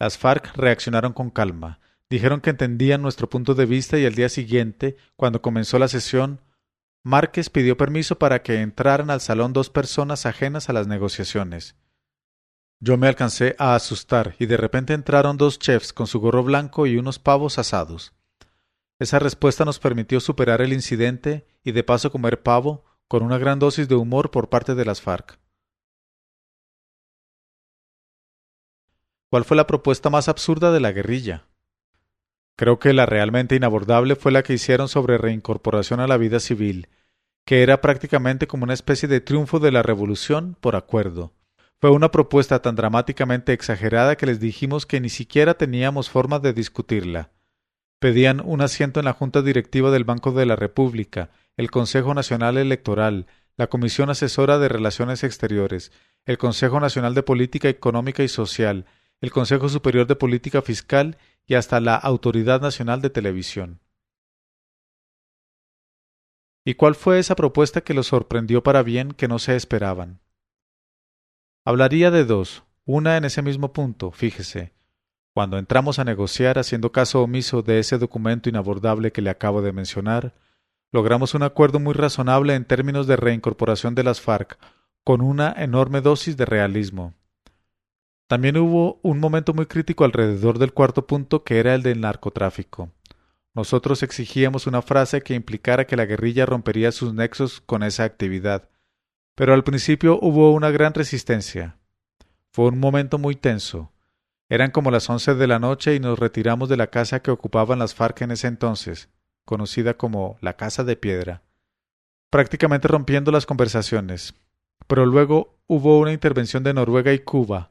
Las 0.00 0.18
FARC 0.18 0.52
reaccionaron 0.56 1.12
con 1.12 1.30
calma. 1.30 1.78
Dijeron 2.08 2.40
que 2.40 2.50
entendían 2.50 3.00
nuestro 3.00 3.30
punto 3.30 3.54
de 3.54 3.64
vista 3.64 3.96
y 3.96 4.06
al 4.06 4.16
día 4.16 4.28
siguiente, 4.28 4.96
cuando 5.14 5.40
comenzó 5.40 5.78
la 5.78 5.86
sesión, 5.86 6.40
Márquez 7.04 7.48
pidió 7.48 7.76
permiso 7.76 8.18
para 8.18 8.42
que 8.42 8.60
entraran 8.60 9.08
al 9.08 9.20
salón 9.20 9.52
dos 9.52 9.70
personas 9.70 10.26
ajenas 10.26 10.68
a 10.68 10.72
las 10.72 10.88
negociaciones. 10.88 11.76
Yo 12.80 12.96
me 12.96 13.06
alcancé 13.06 13.54
a 13.56 13.76
asustar 13.76 14.34
y 14.40 14.46
de 14.46 14.56
repente 14.56 14.94
entraron 14.94 15.36
dos 15.36 15.60
chefs 15.60 15.92
con 15.92 16.08
su 16.08 16.18
gorro 16.18 16.42
blanco 16.42 16.88
y 16.88 16.96
unos 16.96 17.20
pavos 17.20 17.60
asados. 17.60 18.14
Esa 19.00 19.18
respuesta 19.18 19.64
nos 19.64 19.78
permitió 19.78 20.20
superar 20.20 20.60
el 20.60 20.74
incidente 20.74 21.46
y 21.64 21.72
de 21.72 21.82
paso 21.82 22.12
comer 22.12 22.42
pavo 22.42 22.84
con 23.08 23.22
una 23.22 23.38
gran 23.38 23.58
dosis 23.58 23.88
de 23.88 23.94
humor 23.94 24.30
por 24.30 24.50
parte 24.50 24.74
de 24.74 24.84
las 24.84 25.00
FARC. 25.00 25.38
¿Cuál 29.30 29.46
fue 29.46 29.56
la 29.56 29.66
propuesta 29.66 30.10
más 30.10 30.28
absurda 30.28 30.70
de 30.70 30.80
la 30.80 30.92
guerrilla? 30.92 31.46
Creo 32.58 32.78
que 32.78 32.92
la 32.92 33.06
realmente 33.06 33.56
inabordable 33.56 34.16
fue 34.16 34.32
la 34.32 34.42
que 34.42 34.52
hicieron 34.52 34.86
sobre 34.86 35.16
reincorporación 35.16 36.00
a 36.00 36.06
la 36.06 36.18
vida 36.18 36.38
civil, 36.38 36.88
que 37.46 37.62
era 37.62 37.80
prácticamente 37.80 38.46
como 38.46 38.64
una 38.64 38.74
especie 38.74 39.08
de 39.08 39.22
triunfo 39.22 39.60
de 39.60 39.72
la 39.72 39.82
revolución 39.82 40.58
por 40.60 40.76
acuerdo. 40.76 41.32
Fue 41.80 41.88
una 41.88 42.10
propuesta 42.10 42.60
tan 42.60 42.76
dramáticamente 42.76 43.54
exagerada 43.54 44.16
que 44.16 44.26
les 44.26 44.40
dijimos 44.40 44.84
que 44.84 45.00
ni 45.00 45.08
siquiera 45.08 45.54
teníamos 45.54 46.10
forma 46.10 46.38
de 46.38 46.52
discutirla 46.52 47.30
pedían 48.00 48.40
un 48.44 48.62
asiento 48.62 48.98
en 48.98 49.04
la 49.04 49.12
Junta 49.12 49.42
Directiva 49.42 49.90
del 49.90 50.04
Banco 50.04 50.32
de 50.32 50.46
la 50.46 50.56
República, 50.56 51.30
el 51.56 51.70
Consejo 51.70 52.14
Nacional 52.14 52.56
Electoral, 52.56 53.26
la 53.56 53.68
Comisión 53.68 54.08
Asesora 54.08 54.58
de 54.58 54.68
Relaciones 54.68 55.22
Exteriores, 55.22 55.92
el 56.24 56.38
Consejo 56.38 56.80
Nacional 56.80 57.14
de 57.14 57.22
Política 57.22 57.68
Económica 57.68 58.22
y 58.22 58.28
Social, 58.28 58.86
el 59.20 59.30
Consejo 59.30 59.68
Superior 59.68 60.06
de 60.06 60.16
Política 60.16 60.62
Fiscal 60.62 61.18
y 61.46 61.54
hasta 61.54 61.78
la 61.78 61.94
Autoridad 61.94 62.62
Nacional 62.62 63.02
de 63.02 63.10
Televisión. 63.10 63.80
¿Y 66.64 66.74
cuál 66.74 66.94
fue 66.94 67.18
esa 67.18 67.36
propuesta 67.36 67.82
que 67.82 67.94
los 67.94 68.06
sorprendió 68.06 68.62
para 68.62 68.82
bien 68.82 69.12
que 69.12 69.28
no 69.28 69.38
se 69.38 69.56
esperaban? 69.56 70.20
Hablaría 71.66 72.10
de 72.10 72.24
dos, 72.24 72.64
una 72.86 73.18
en 73.18 73.24
ese 73.24 73.42
mismo 73.42 73.74
punto, 73.74 74.10
fíjese, 74.10 74.72
cuando 75.32 75.58
entramos 75.58 75.98
a 75.98 76.04
negociar 76.04 76.58
haciendo 76.58 76.92
caso 76.92 77.22
omiso 77.22 77.62
de 77.62 77.78
ese 77.78 77.98
documento 77.98 78.48
inabordable 78.48 79.12
que 79.12 79.22
le 79.22 79.30
acabo 79.30 79.62
de 79.62 79.72
mencionar, 79.72 80.34
logramos 80.92 81.34
un 81.34 81.42
acuerdo 81.42 81.78
muy 81.78 81.94
razonable 81.94 82.54
en 82.54 82.64
términos 82.64 83.06
de 83.06 83.16
reincorporación 83.16 83.94
de 83.94 84.04
las 84.04 84.20
FARC, 84.20 84.58
con 85.04 85.20
una 85.20 85.54
enorme 85.56 86.00
dosis 86.00 86.36
de 86.36 86.44
realismo. 86.44 87.14
También 88.26 88.56
hubo 88.58 89.00
un 89.02 89.18
momento 89.18 89.54
muy 89.54 89.66
crítico 89.66 90.04
alrededor 90.04 90.58
del 90.58 90.72
cuarto 90.72 91.06
punto 91.06 91.42
que 91.42 91.58
era 91.58 91.74
el 91.74 91.82
del 91.82 92.00
narcotráfico. 92.00 92.90
Nosotros 93.54 94.02
exigíamos 94.04 94.66
una 94.66 94.82
frase 94.82 95.22
que 95.22 95.34
implicara 95.34 95.86
que 95.86 95.96
la 95.96 96.06
guerrilla 96.06 96.46
rompería 96.46 96.92
sus 96.92 97.12
nexos 97.12 97.60
con 97.60 97.82
esa 97.82 98.04
actividad, 98.04 98.68
pero 99.34 99.54
al 99.54 99.64
principio 99.64 100.18
hubo 100.22 100.52
una 100.52 100.70
gran 100.70 100.94
resistencia. 100.94 101.76
Fue 102.52 102.66
un 102.66 102.78
momento 102.78 103.18
muy 103.18 103.34
tenso. 103.34 103.90
Eran 104.50 104.72
como 104.72 104.90
las 104.90 105.08
once 105.08 105.36
de 105.36 105.46
la 105.46 105.60
noche 105.60 105.94
y 105.94 106.00
nos 106.00 106.18
retiramos 106.18 106.68
de 106.68 106.76
la 106.76 106.88
casa 106.88 107.22
que 107.22 107.30
ocupaban 107.30 107.78
las 107.78 107.94
FARC 107.94 108.22
en 108.22 108.32
ese 108.32 108.48
entonces, 108.48 109.08
conocida 109.44 109.94
como 109.94 110.38
la 110.40 110.56
Casa 110.56 110.82
de 110.82 110.96
Piedra, 110.96 111.44
prácticamente 112.30 112.88
rompiendo 112.88 113.30
las 113.30 113.46
conversaciones. 113.46 114.34
Pero 114.88 115.06
luego 115.06 115.56
hubo 115.68 116.00
una 116.00 116.12
intervención 116.12 116.64
de 116.64 116.74
Noruega 116.74 117.12
y 117.12 117.20
Cuba, 117.20 117.70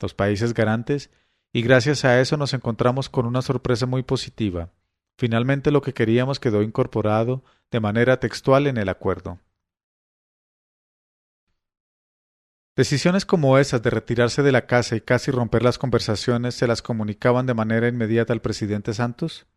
los 0.00 0.12
países 0.12 0.52
garantes, 0.52 1.10
y 1.50 1.62
gracias 1.62 2.04
a 2.04 2.20
eso 2.20 2.36
nos 2.36 2.52
encontramos 2.52 3.08
con 3.08 3.24
una 3.24 3.40
sorpresa 3.40 3.86
muy 3.86 4.02
positiva. 4.02 4.68
Finalmente 5.16 5.70
lo 5.70 5.80
que 5.80 5.94
queríamos 5.94 6.40
quedó 6.40 6.62
incorporado 6.62 7.42
de 7.70 7.80
manera 7.80 8.20
textual 8.20 8.66
en 8.66 8.76
el 8.76 8.90
acuerdo. 8.90 9.38
Decisiones 12.78 13.26
como 13.26 13.58
esas 13.58 13.82
de 13.82 13.90
retirarse 13.90 14.44
de 14.44 14.52
la 14.52 14.66
casa 14.66 14.94
y 14.94 15.00
casi 15.00 15.32
romper 15.32 15.64
las 15.64 15.78
conversaciones 15.78 16.54
se 16.54 16.68
las 16.68 16.80
comunicaban 16.80 17.44
de 17.44 17.52
manera 17.52 17.88
inmediata 17.88 18.32
al 18.32 18.40
presidente 18.40 18.94
Santos. 18.94 19.48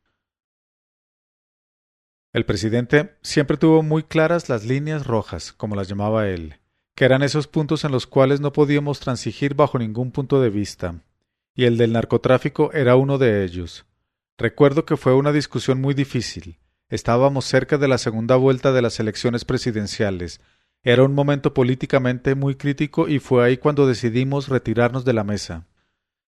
El 2.34 2.48
presidente 2.48 3.20
siempre 3.22 3.58
tuvo 3.58 3.84
muy 3.84 4.02
claras 4.02 4.50
las 4.50 4.66
líneas 4.66 5.06
rojas, 5.06 5.54
como 5.54 5.76
las 5.76 5.88
llamaba 5.88 6.30
él, 6.30 6.56
que 6.96 7.06
eran 7.06 7.22
esos 7.22 7.46
puntos 7.46 7.84
en 7.84 7.92
los 7.92 8.08
cuales 8.08 8.42
no 8.42 8.54
podíamos 8.54 9.00
transigir 9.00 9.54
bajo 9.54 9.78
ningún 9.78 10.12
punto 10.12 10.42
de 10.42 10.50
vista, 10.50 10.96
y 11.54 11.66
el 11.66 11.78
del 11.78 11.94
narcotráfico 11.94 12.74
era 12.74 12.96
uno 12.96 13.20
de 13.20 13.44
ellos. 13.44 13.86
Recuerdo 14.36 14.84
que 14.84 14.98
fue 14.98 15.14
una 15.14 15.32
discusión 15.32 15.80
muy 15.80 15.94
difícil. 15.94 16.58
Estábamos 16.90 17.46
cerca 17.46 17.78
de 17.78 17.88
la 17.88 18.00
segunda 18.00 18.36
vuelta 18.36 18.72
de 18.72 18.82
las 18.82 19.00
elecciones 19.00 19.46
presidenciales, 19.46 20.42
era 20.84 21.04
un 21.04 21.14
momento 21.14 21.54
políticamente 21.54 22.34
muy 22.34 22.56
crítico 22.56 23.08
y 23.08 23.20
fue 23.20 23.46
ahí 23.46 23.58
cuando 23.58 23.86
decidimos 23.86 24.50
retirarnos 24.50 25.06
de 25.06 25.14
la 25.14 25.24
mesa. 25.24 25.68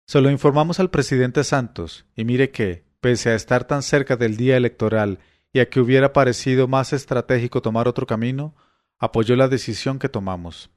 Se 0.06 0.20
lo 0.20 0.30
informamos 0.30 0.78
al 0.78 0.90
presidente 0.90 1.42
Santos, 1.42 2.04
y 2.16 2.24
mire 2.24 2.50
que, 2.50 2.84
pese 3.00 3.30
a 3.30 3.34
estar 3.34 3.64
tan 3.64 3.82
cerca 3.82 4.16
del 4.16 4.36
día 4.36 4.56
electoral 4.56 5.20
y 5.52 5.60
a 5.60 5.70
que 5.70 5.80
hubiera 5.80 6.12
parecido 6.12 6.68
más 6.68 6.92
estratégico 6.92 7.62
tomar 7.62 7.88
otro 7.88 8.06
camino, 8.06 8.54
apoyó 8.98 9.36
la 9.36 9.48
decisión 9.48 9.98
que 9.98 10.08
tomamos. 10.08 10.70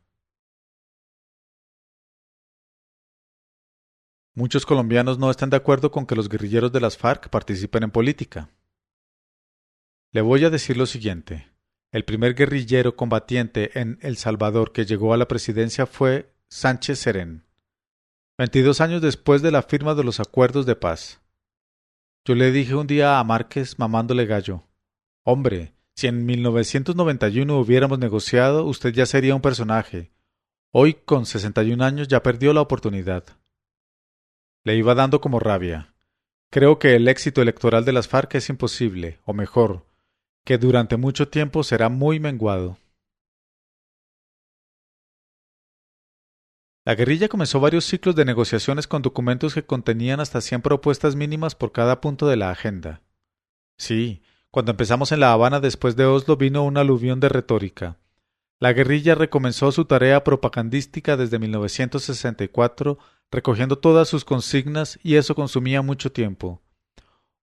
Muchos 4.33 4.65
colombianos 4.65 5.17
no 5.17 5.31
están 5.31 5.49
de 5.49 5.57
acuerdo 5.57 5.91
con 5.91 6.05
que 6.05 6.15
los 6.15 6.27
guerrilleros 6.27 6.71
de 6.71 6.81
las 6.81 6.97
FARC 6.97 7.29
participen 7.29 7.83
en 7.83 7.91
política. 7.91 8.49
Le 10.11 10.21
voy 10.21 10.43
a 10.43 10.49
decir 10.49 10.75
lo 10.75 10.85
siguiente. 10.85 11.54
El 11.95 12.03
primer 12.03 12.36
guerrillero 12.36 12.97
combatiente 12.97 13.79
en 13.79 13.99
El 14.01 14.17
Salvador 14.17 14.73
que 14.73 14.84
llegó 14.84 15.13
a 15.13 15.17
la 15.17 15.29
presidencia 15.29 15.86
fue 15.86 16.29
Sánchez 16.49 16.99
Serén, 16.99 17.45
veintidós 18.38 18.81
años 18.81 19.01
después 19.01 19.41
de 19.41 19.49
la 19.49 19.62
firma 19.62 19.95
de 19.95 20.03
los 20.03 20.19
acuerdos 20.19 20.65
de 20.65 20.75
paz. 20.75 21.21
Yo 22.25 22.36
le 22.36 22.51
dije 22.51 22.75
un 22.75 22.86
día 22.86 23.17
a 23.17 23.23
Márquez 23.23 23.79
mamándole 23.79 24.25
gallo, 24.25 24.65
hombre, 25.23 25.73
si 25.95 26.08
en 26.08 26.25
1991 26.25 27.58
hubiéramos 27.58 27.97
negociado, 27.97 28.65
usted 28.65 28.91
ya 28.91 29.05
sería 29.05 29.34
un 29.34 29.41
personaje. 29.41 30.12
Hoy, 30.73 30.95
con 30.95 31.25
sesenta 31.25 31.63
y 31.63 31.71
un 31.71 31.81
años, 31.81 32.10
ya 32.10 32.21
perdió 32.21 32.51
la 32.51 32.60
oportunidad. 32.60 33.23
Le 34.65 34.75
iba 34.75 34.95
dando 34.95 35.21
como 35.21 35.39
rabia. 35.39 35.93
Creo 36.51 36.77
que 36.77 36.97
el 36.97 37.08
éxito 37.08 37.41
electoral 37.41 37.86
de 37.86 37.93
las 37.93 38.10
FARC 38.10 38.36
es 38.36 38.49
imposible, 38.49 39.21
o 39.23 39.31
mejor, 39.34 39.86
que 40.45 40.58
durante 40.58 40.95
mucho 40.95 41.27
tiempo 41.27 41.63
será 41.63 41.89
muy 41.89 42.21
menguado. 42.21 42.77
La 46.86 46.93
guerrilla 46.93 47.27
comenzó 47.27 47.60
varios 47.60 47.84
ciclos 47.86 48.15
de 48.15 48.25
negociaciones 48.25 48.88
con 48.88 49.01
documentos 49.01 49.55
que 49.55 49.65
contenían 49.65 50.19
hasta 50.19 50.39
cien 50.39 50.62
propuestas 50.62 51.15
mínimas 51.15 51.55
por 51.55 51.71
cada 51.71 51.99
punto 51.99 52.27
de 52.27 52.38
la 52.38 52.51
agenda. 52.51 53.01
Sí, 53.77 54.21
cuando 54.51 54.71
empezamos 54.71 55.12
en 55.12 55.19
La 55.19 55.34
Habana 55.34 55.60
después 55.60 55.95
de 55.95 56.05
Oslo 56.05 56.38
vino 56.38 56.63
una 56.63 56.81
aluvión 56.81 57.19
de 57.19 57.27
retórica. 57.27 57.97
La 58.60 58.71
guerrilla 58.71 59.15
recomenzó 59.15 59.71
su 59.71 59.86
tarea 59.86 60.23
propagandística 60.23 61.17
desde 61.17 61.39
1964 61.39 62.99
recogiendo 63.31 63.79
todas 63.79 64.08
sus 64.08 64.23
consignas 64.23 64.99
y 65.03 65.15
eso 65.15 65.34
consumía 65.34 65.81
mucho 65.81 66.12
tiempo. 66.12 66.62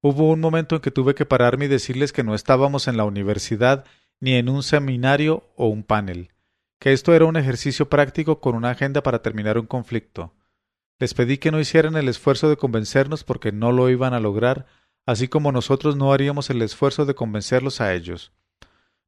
Hubo 0.05 0.31
un 0.31 0.41
momento 0.41 0.75
en 0.75 0.83
que 0.83 0.91
tuve 0.91 1.15
que 1.15 1.27
pararme 1.27 1.67
y 1.67 1.69
decirles 1.69 2.13
que 2.13 2.25
no 2.25 2.35
estábamos 2.35 2.89
en 2.89 2.97
la 2.97 3.05
universidad 3.05 3.85
ni 4.19 4.35
en 4.35 4.49
un 4.49 4.65
seminario 4.65 5.49
o 5.55 5.69
un 5.69 5.85
panel, 5.85 6.33
que 6.81 6.93
esto 6.93 7.15
era 7.15 7.25
un 7.25 7.37
ejercicio 7.37 7.89
práctico 7.89 8.41
con 8.41 8.57
una 8.57 8.71
agenda 8.71 9.05
para 9.05 9.23
terminar 9.23 9.59
un 9.59 9.67
conflicto. 9.67 10.35
Les 10.99 11.15
pedí 11.15 11.39
que 11.39 11.53
no 11.53 11.61
hicieran 11.61 11.97
el 11.97 12.09
esfuerzo 12.09 12.49
de 12.49 12.57
convencernos 12.57 13.23
porque 13.23 13.53
no 13.53 13.71
lo 13.71 13.91
iban 13.91 14.13
a 14.13 14.19
lograr, 14.19 14.67
así 15.07 15.29
como 15.29 15.53
nosotros 15.53 15.95
no 15.95 16.13
haríamos 16.13 16.51
el 16.51 16.63
esfuerzo 16.63 17.07
de 17.07 17.15
convencerlos 17.15 17.81
a 17.81 17.95
ellos. 17.95 18.33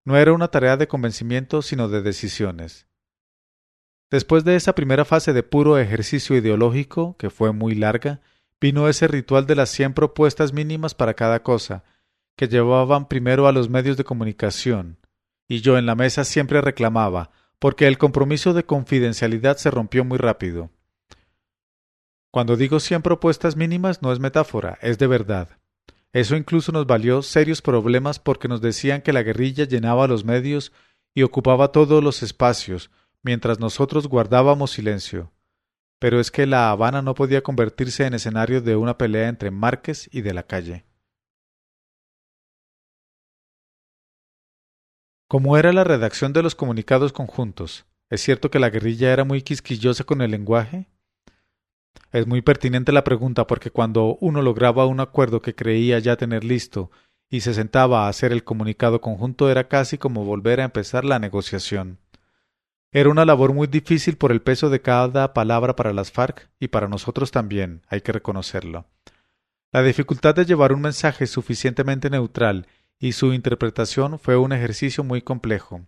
No 0.05 0.17
era 0.17 0.33
una 0.33 0.49
tarea 0.49 0.77
de 0.77 0.87
convencimiento, 0.87 1.61
sino 1.63 1.89
de 1.89 2.03
decisiones. 2.03 2.87
Después 4.13 4.45
de 4.45 4.55
esa 4.55 4.77
primera 4.77 5.05
fase 5.05 5.33
de 5.33 5.43
puro 5.43 5.77
ejercicio 5.77 6.37
ideológico, 6.37 7.17
que 7.17 7.31
fue 7.31 7.53
muy 7.53 7.75
larga, 7.75 8.21
vino 8.61 8.89
ese 8.89 9.09
ritual 9.09 9.47
de 9.47 9.55
las 9.55 9.71
cien 9.71 9.95
propuestas 9.95 10.53
mínimas 10.53 10.95
para 10.95 11.15
cada 11.15 11.43
cosa, 11.43 11.85
que 12.37 12.49
llevaban 12.49 13.09
primero 13.09 13.47
a 13.47 13.53
los 13.53 13.69
medios 13.69 13.97
de 13.97 14.05
comunicación, 14.05 14.99
y 15.49 15.61
yo 15.61 15.79
en 15.79 15.87
la 15.87 15.95
mesa 15.95 16.25
siempre 16.25 16.61
reclamaba, 16.61 17.31
porque 17.59 17.87
el 17.87 17.99
compromiso 17.99 18.53
de 18.53 18.65
confidencialidad 18.65 19.57
se 19.57 19.71
rompió 19.71 20.05
muy 20.05 20.19
rápido. 20.19 20.71
Cuando 22.31 22.57
digo 22.57 22.81
cien 22.81 23.03
propuestas 23.03 23.57
mínimas 23.57 24.03
no 24.03 24.13
es 24.13 24.19
metáfora, 24.19 24.79
es 24.83 24.99
de 24.99 25.07
verdad. 25.07 25.49
Eso 26.13 26.37
incluso 26.37 26.73
nos 26.73 26.87
valió 26.87 27.23
serios 27.23 27.63
problemas 27.63 28.19
porque 28.19 28.49
nos 28.49 28.61
decían 28.61 29.03
que 29.03 29.13
la 29.13 29.23
guerrilla 29.23 29.65
llenaba 29.65 30.09
los 30.09 30.25
medios 30.25 30.73
y 31.15 31.23
ocupaba 31.23 31.69
todos 31.69 32.03
los 32.03 32.23
espacios, 32.23 32.91
mientras 33.23 33.61
nosotros 33.61 34.09
guardábamos 34.09 34.73
silencio. 34.73 35.33
Pero 36.05 36.21
es 36.21 36.31
que 36.31 36.47
La 36.47 36.71
Habana 36.71 37.01
no 37.01 37.15
podía 37.15 37.43
convertirse 37.43 38.05
en 38.05 38.13
escenario 38.13 38.61
de 38.61 38.77
una 38.77 38.99
pelea 38.99 39.27
entre 39.27 39.51
Márquez 39.51 40.07
y 40.13 40.21
de 40.21 40.35
la 40.35 40.43
calle. 40.43 40.85
Como 45.27 45.57
era 45.57 45.73
la 45.73 45.83
redacción 45.83 46.35
de 46.35 46.43
los 46.43 46.55
comunicados 46.55 47.15
conjuntos, 47.15 47.87
¿es 48.11 48.21
cierto 48.21 48.51
que 48.51 48.59
la 48.59 48.69
guerrilla 48.69 49.15
era 49.15 49.25
muy 49.25 49.41
quisquillosa 49.41 50.05
con 50.05 50.21
el 50.21 50.33
lenguaje? 50.33 50.91
Es 52.13 52.27
muy 52.27 52.43
pertinente 52.43 52.93
la 52.93 53.03
pregunta 53.03 53.47
porque 53.47 53.71
cuando 53.71 54.19
uno 54.21 54.43
lograba 54.43 54.85
un 54.85 55.01
acuerdo 55.01 55.41
que 55.41 55.55
creía 55.55 55.99
ya 56.01 56.19
tener 56.19 56.45
listo 56.45 56.91
y 57.31 57.41
se 57.41 57.55
sentaba 57.55 58.05
a 58.05 58.09
hacer 58.11 58.31
el 58.31 58.45
comunicado 58.45 59.01
conjunto 59.01 59.51
era 59.51 59.69
casi 59.69 59.97
como 59.97 60.27
volver 60.27 60.61
a 60.61 60.65
empezar 60.65 61.07
la 61.07 61.19
negociación. 61.19 62.04
Era 62.97 63.11
una 63.11 63.25
labor 63.25 63.53
muy 63.53 63.67
difícil 63.67 64.17
por 64.17 64.31
el 64.31 64.41
peso 64.41 64.71
de 64.71 64.81
cada 64.81 65.35
palabra 65.35 65.75
para 65.75 65.93
las 65.93 66.13
FARC 66.13 66.49
y 66.61 66.69
para 66.69 66.87
nosotros 66.87 67.33
también, 67.33 67.83
hay 67.89 68.03
que 68.03 68.13
reconocerlo. 68.13 68.87
La 69.73 69.83
dificultad 69.83 70.37
de 70.37 70.45
llevar 70.45 70.73
un 70.73 70.81
mensaje 70.81 71.27
suficientemente 71.27 72.09
neutral 72.09 72.69
y 73.01 73.11
su 73.11 73.33
interpretación 73.33 74.21
fue 74.21 74.37
un 74.37 74.53
ejercicio 74.53 75.03
muy 75.03 75.23
complejo. 75.23 75.85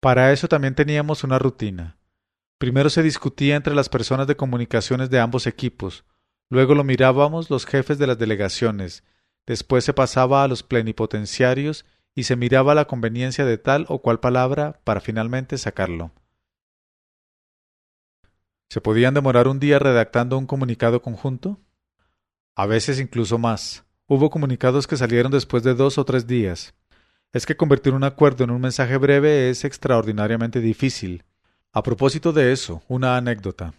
Para 0.00 0.32
eso 0.32 0.48
también 0.48 0.74
teníamos 0.74 1.22
una 1.22 1.38
rutina. 1.38 1.98
Primero 2.56 2.88
se 2.88 3.02
discutía 3.02 3.54
entre 3.54 3.74
las 3.74 3.90
personas 3.90 4.26
de 4.26 4.36
comunicaciones 4.36 5.10
de 5.10 5.20
ambos 5.20 5.46
equipos, 5.46 6.06
luego 6.48 6.74
lo 6.74 6.82
mirábamos 6.82 7.50
los 7.50 7.66
jefes 7.66 7.98
de 7.98 8.06
las 8.06 8.18
delegaciones, 8.18 9.04
después 9.46 9.84
se 9.84 9.92
pasaba 9.92 10.44
a 10.44 10.48
los 10.48 10.62
plenipotenciarios 10.62 11.84
y 12.16 12.24
se 12.24 12.34
miraba 12.34 12.74
la 12.74 12.86
conveniencia 12.86 13.44
de 13.44 13.58
tal 13.58 13.84
o 13.88 14.00
cual 14.00 14.18
palabra 14.18 14.80
para 14.84 15.00
finalmente 15.00 15.58
sacarlo. 15.58 16.10
¿Se 18.70 18.80
podían 18.80 19.14
demorar 19.14 19.46
un 19.46 19.60
día 19.60 19.78
redactando 19.78 20.38
un 20.38 20.46
comunicado 20.46 21.02
conjunto? 21.02 21.60
A 22.56 22.64
veces 22.66 22.98
incluso 22.98 23.38
más. 23.38 23.84
Hubo 24.08 24.30
comunicados 24.30 24.86
que 24.86 24.96
salieron 24.96 25.30
después 25.30 25.62
de 25.62 25.74
dos 25.74 25.98
o 25.98 26.04
tres 26.06 26.26
días. 26.26 26.74
Es 27.32 27.44
que 27.44 27.56
convertir 27.56 27.92
un 27.92 28.02
acuerdo 28.02 28.44
en 28.44 28.50
un 28.50 28.62
mensaje 28.62 28.96
breve 28.96 29.50
es 29.50 29.64
extraordinariamente 29.64 30.60
difícil. 30.60 31.24
A 31.72 31.82
propósito 31.82 32.32
de 32.32 32.50
eso, 32.50 32.82
una 32.88 33.18
anécdota. 33.18 33.74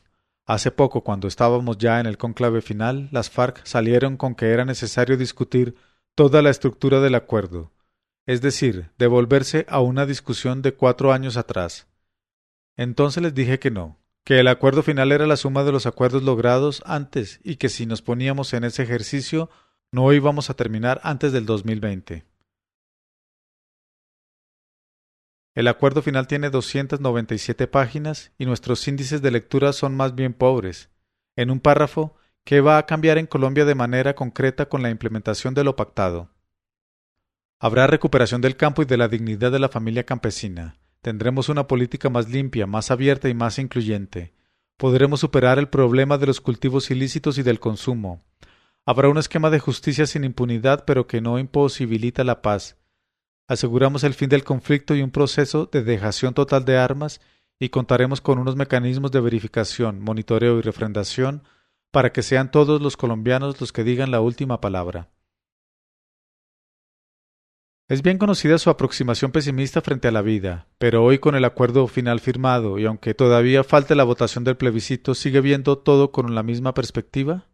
Hace 0.45 0.69
poco, 0.69 1.03
cuando 1.03 1.27
estábamos 1.27 1.79
ya 1.79 1.99
en 1.99 2.05
el 2.05 2.19
conclave 2.19 2.61
final, 2.61 3.09
las 3.11 3.31
FARC 3.31 3.65
salieron 3.65 4.15
con 4.15 4.35
que 4.35 4.51
era 4.51 4.63
necesario 4.63 5.17
discutir 5.17 5.75
toda 6.13 6.43
la 6.43 6.51
estructura 6.51 6.99
del 6.99 7.15
acuerdo, 7.15 7.71
es 8.27 8.41
decir, 8.41 8.91
devolverse 8.97 9.65
a 9.69 9.79
una 9.79 10.05
discusión 10.05 10.61
de 10.61 10.73
cuatro 10.73 11.13
años 11.13 11.37
atrás. 11.37 11.87
Entonces 12.75 13.23
les 13.23 13.33
dije 13.33 13.57
que 13.57 13.71
no, 13.71 13.97
que 14.23 14.39
el 14.39 14.49
acuerdo 14.49 14.83
final 14.83 15.13
era 15.13 15.25
la 15.25 15.37
suma 15.37 15.63
de 15.63 15.71
los 15.71 15.85
acuerdos 15.85 16.21
logrados 16.21 16.83
antes 16.85 17.39
y 17.43 17.55
que 17.55 17.69
si 17.69 17.85
nos 17.85 18.01
poníamos 18.01 18.53
en 18.53 18.65
ese 18.65 18.83
ejercicio 18.83 19.49
no 19.91 20.11
íbamos 20.11 20.49
a 20.49 20.53
terminar 20.53 20.99
antes 21.03 21.31
del 21.31 21.45
2020. 21.45 22.25
El 25.55 25.67
acuerdo 25.69 26.01
final 26.01 26.27
tiene 26.27 26.49
297 26.49 27.65
páginas 27.67 28.33
y 28.37 28.45
nuestros 28.45 28.85
índices 28.87 29.21
de 29.21 29.31
lectura 29.31 29.71
son 29.71 29.95
más 29.95 30.13
bien 30.13 30.33
pobres. 30.33 30.89
En 31.37 31.49
un 31.49 31.61
párrafo, 31.61 32.15
¿qué 32.43 32.59
va 32.59 32.77
a 32.77 32.85
cambiar 32.85 33.17
en 33.17 33.25
Colombia 33.25 33.63
de 33.63 33.73
manera 33.73 34.13
concreta 34.13 34.67
con 34.67 34.83
la 34.83 34.89
implementación 34.89 35.53
de 35.53 35.63
lo 35.63 35.75
pactado? 35.77 36.29
Habrá 37.59 37.87
recuperación 37.87 38.41
del 38.41 38.55
campo 38.55 38.83
y 38.83 38.85
de 38.85 38.97
la 38.97 39.07
dignidad 39.07 39.51
de 39.51 39.57
la 39.57 39.69
familia 39.69 40.05
campesina. 40.05 40.77
Tendremos 41.01 41.49
una 41.49 41.65
política 41.65 42.07
más 42.07 42.29
limpia, 42.29 42.67
más 42.67 42.91
abierta 42.91 43.29
y 43.29 43.33
más 43.33 43.57
incluyente. 43.57 44.35
Podremos 44.77 45.21
superar 45.21 45.57
el 45.57 45.67
problema 45.67 46.19
de 46.19 46.27
los 46.27 46.39
cultivos 46.39 46.91
ilícitos 46.91 47.39
y 47.39 47.43
del 47.43 47.59
consumo. 47.59 48.23
Habrá 48.85 49.09
un 49.09 49.17
esquema 49.17 49.49
de 49.49 49.57
justicia 49.57 50.05
sin 50.05 50.23
impunidad, 50.23 50.85
pero 50.85 51.07
que 51.07 51.19
no 51.19 51.39
imposibilita 51.39 52.23
la 52.23 52.43
paz. 52.43 52.77
Aseguramos 53.47 54.03
el 54.03 54.13
fin 54.13 54.29
del 54.29 54.43
conflicto 54.43 54.93
y 54.93 55.01
un 55.01 55.09
proceso 55.09 55.65
de 55.65 55.81
dejación 55.81 56.35
total 56.35 56.63
de 56.63 56.77
armas 56.77 57.21
y 57.59 57.69
contaremos 57.69 58.21
con 58.21 58.37
unos 58.37 58.55
mecanismos 58.55 59.11
de 59.11 59.21
verificación, 59.21 59.99
monitoreo 59.99 60.59
y 60.59 60.61
refrendación 60.61 61.41
para 61.89 62.11
que 62.11 62.21
sean 62.21 62.51
todos 62.51 62.83
los 62.83 62.97
colombianos 62.97 63.59
los 63.59 63.71
que 63.71 63.83
digan 63.83 64.11
la 64.11 64.21
última 64.21 64.61
palabra. 64.61 65.09
Es 67.89 68.01
bien 68.01 68.17
conocida 68.17 68.57
su 68.57 68.69
aproximación 68.69 69.31
pesimista 69.31 69.79
frente 69.81 70.09
a 70.09 70.11
la 70.11 70.21
vida, 70.21 70.67
pero 70.77 71.05
hoy 71.05 71.19
con 71.19 71.35
el 71.35 71.45
acuerdo 71.45 71.87
final 71.87 72.19
firmado 72.19 72.77
y 72.77 72.85
aunque 72.85 73.13
todavía 73.13 73.63
falte 73.63 73.95
la 73.95 74.03
votación 74.03 74.43
del 74.43 74.57
plebiscito, 74.57 75.15
¿sigue 75.15 75.39
viendo 75.39 75.77
todo 75.77 76.11
con 76.11 76.35
la 76.35 76.43
misma 76.43 76.73
perspectiva? 76.73 77.47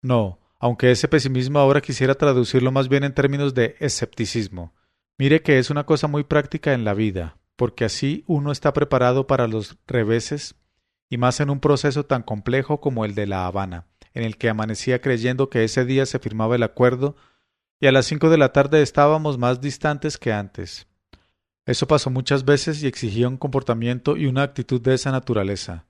No, 0.00 0.40
aunque 0.58 0.90
ese 0.90 1.08
pesimismo 1.08 1.58
ahora 1.58 1.82
quisiera 1.82 2.14
traducirlo 2.14 2.72
más 2.72 2.88
bien 2.88 3.04
en 3.04 3.12
términos 3.12 3.52
de 3.52 3.76
escepticismo. 3.80 4.72
Mire 5.18 5.42
que 5.42 5.58
es 5.58 5.68
una 5.68 5.84
cosa 5.84 6.06
muy 6.06 6.24
práctica 6.24 6.72
en 6.72 6.84
la 6.84 6.94
vida, 6.94 7.36
porque 7.56 7.84
así 7.84 8.24
uno 8.26 8.50
está 8.50 8.72
preparado 8.72 9.26
para 9.26 9.46
los 9.46 9.76
reveses, 9.86 10.54
y 11.10 11.18
más 11.18 11.40
en 11.40 11.50
un 11.50 11.60
proceso 11.60 12.06
tan 12.06 12.22
complejo 12.22 12.80
como 12.80 13.04
el 13.04 13.14
de 13.14 13.26
La 13.26 13.46
Habana, 13.46 13.88
en 14.14 14.22
el 14.22 14.38
que 14.38 14.48
amanecía 14.48 15.02
creyendo 15.02 15.50
que 15.50 15.64
ese 15.64 15.84
día 15.84 16.06
se 16.06 16.18
firmaba 16.18 16.56
el 16.56 16.62
acuerdo 16.62 17.14
y 17.80 17.86
a 17.86 17.92
las 17.92 18.06
cinco 18.06 18.30
de 18.30 18.38
la 18.38 18.52
tarde 18.52 18.82
estábamos 18.82 19.38
más 19.38 19.60
distantes 19.60 20.18
que 20.18 20.32
antes. 20.32 20.86
Eso 21.66 21.86
pasó 21.86 22.10
muchas 22.10 22.44
veces 22.44 22.82
y 22.82 22.86
exigía 22.86 23.28
un 23.28 23.36
comportamiento 23.36 24.16
y 24.16 24.26
una 24.26 24.42
actitud 24.42 24.80
de 24.80 24.94
esa 24.94 25.10
naturaleza. 25.10 25.86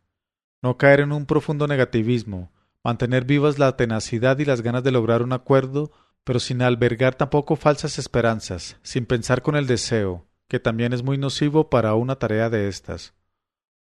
No 0.62 0.78
caer 0.78 1.00
en 1.00 1.12
un 1.12 1.26
profundo 1.26 1.66
negativismo, 1.66 2.50
mantener 2.82 3.24
vivas 3.24 3.58
la 3.58 3.76
tenacidad 3.76 4.38
y 4.38 4.44
las 4.44 4.62
ganas 4.62 4.82
de 4.82 4.90
lograr 4.90 5.22
un 5.22 5.32
acuerdo, 5.32 5.92
pero 6.24 6.40
sin 6.40 6.62
albergar 6.62 7.14
tampoco 7.14 7.56
falsas 7.56 7.98
esperanzas, 7.98 8.78
sin 8.82 9.06
pensar 9.06 9.42
con 9.42 9.54
el 9.54 9.66
deseo, 9.66 10.26
que 10.48 10.58
también 10.58 10.92
es 10.92 11.02
muy 11.02 11.18
nocivo 11.18 11.68
para 11.70 11.94
una 11.94 12.16
tarea 12.16 12.50
de 12.50 12.68
estas. 12.68 13.14